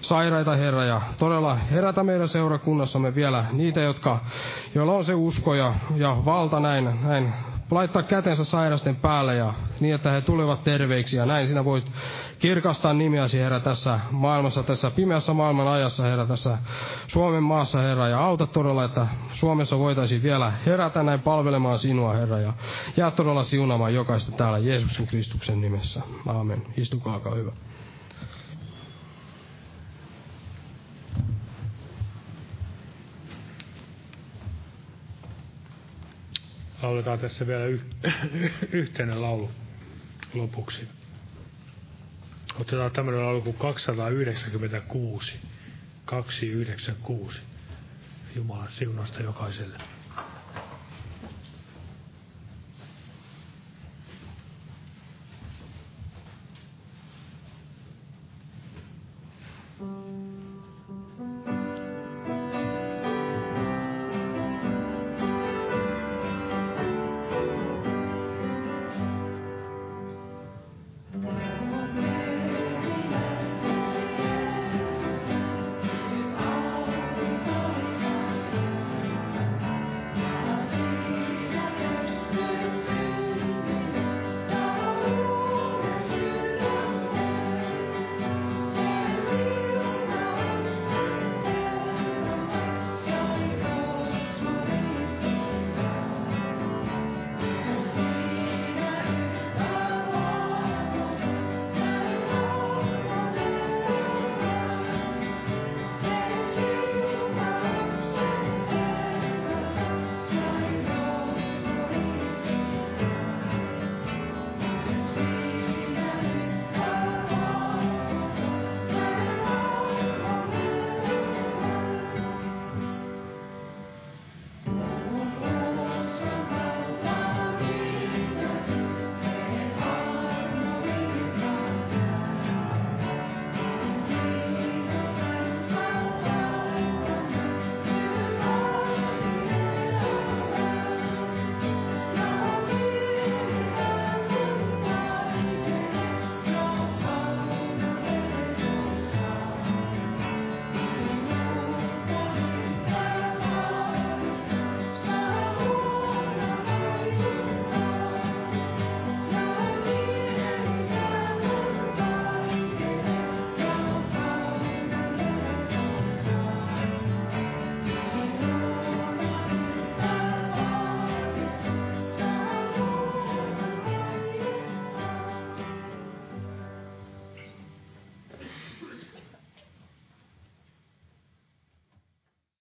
sairaita, 0.00 0.56
Herra, 0.56 0.84
ja 0.84 1.00
todella 1.18 1.54
herätä 1.54 2.02
meidän 2.02 2.28
seurakunnassamme 2.28 3.14
vielä 3.14 3.44
niitä, 3.52 3.80
jotka, 3.80 4.18
joilla 4.74 4.92
on 4.92 5.04
se 5.04 5.14
usko 5.14 5.54
ja, 5.54 5.74
ja 5.96 6.16
valta 6.24 6.60
näin, 6.60 6.75
näin, 6.84 7.08
näin 7.08 7.32
laittaa 7.70 8.02
kätensä 8.02 8.44
sairasten 8.44 8.96
päälle 8.96 9.34
ja 9.34 9.54
niin, 9.80 9.94
että 9.94 10.10
he 10.10 10.20
tulevat 10.20 10.64
terveiksi. 10.64 11.16
Ja 11.16 11.26
näin 11.26 11.48
sinä 11.48 11.64
voit 11.64 11.92
kirkastaa 12.38 12.92
nimiäsi, 12.92 13.38
Herra, 13.38 13.60
tässä 13.60 14.00
maailmassa, 14.10 14.62
tässä 14.62 14.90
pimeässä 14.90 15.32
maailman 15.32 15.68
ajassa, 15.68 16.02
Herra, 16.02 16.26
tässä 16.26 16.58
Suomen 17.06 17.42
maassa, 17.42 17.80
Herra. 17.80 18.08
Ja 18.08 18.24
auta 18.24 18.46
todella, 18.46 18.84
että 18.84 19.06
Suomessa 19.32 19.78
voitaisiin 19.78 20.22
vielä 20.22 20.52
herätä 20.66 21.02
näin 21.02 21.20
palvelemaan 21.20 21.78
sinua, 21.78 22.12
Herra. 22.12 22.38
Ja 22.38 22.52
jää 22.96 23.10
todella 23.10 23.44
siunaamaan 23.44 23.94
jokaista 23.94 24.32
täällä 24.32 24.58
Jeesuksen 24.58 25.06
Kristuksen 25.06 25.60
nimessä. 25.60 26.00
Aamen. 26.26 26.62
Istukaa, 26.76 27.20
hyvä. 27.36 27.52
Lauletaan 36.82 37.18
tässä 37.18 37.46
vielä 37.46 37.64
y- 37.64 37.80
yhteinen 38.72 39.22
laulu 39.22 39.50
lopuksi. 40.34 40.88
Otetaan 42.60 42.90
tämmöinen 42.90 43.22
laulu 43.24 43.42
kuin 43.42 43.56
296. 43.56 45.38
296. 46.04 47.40
Jumalan 48.36 48.68
siunasta 48.70 49.22
jokaiselle. 49.22 49.78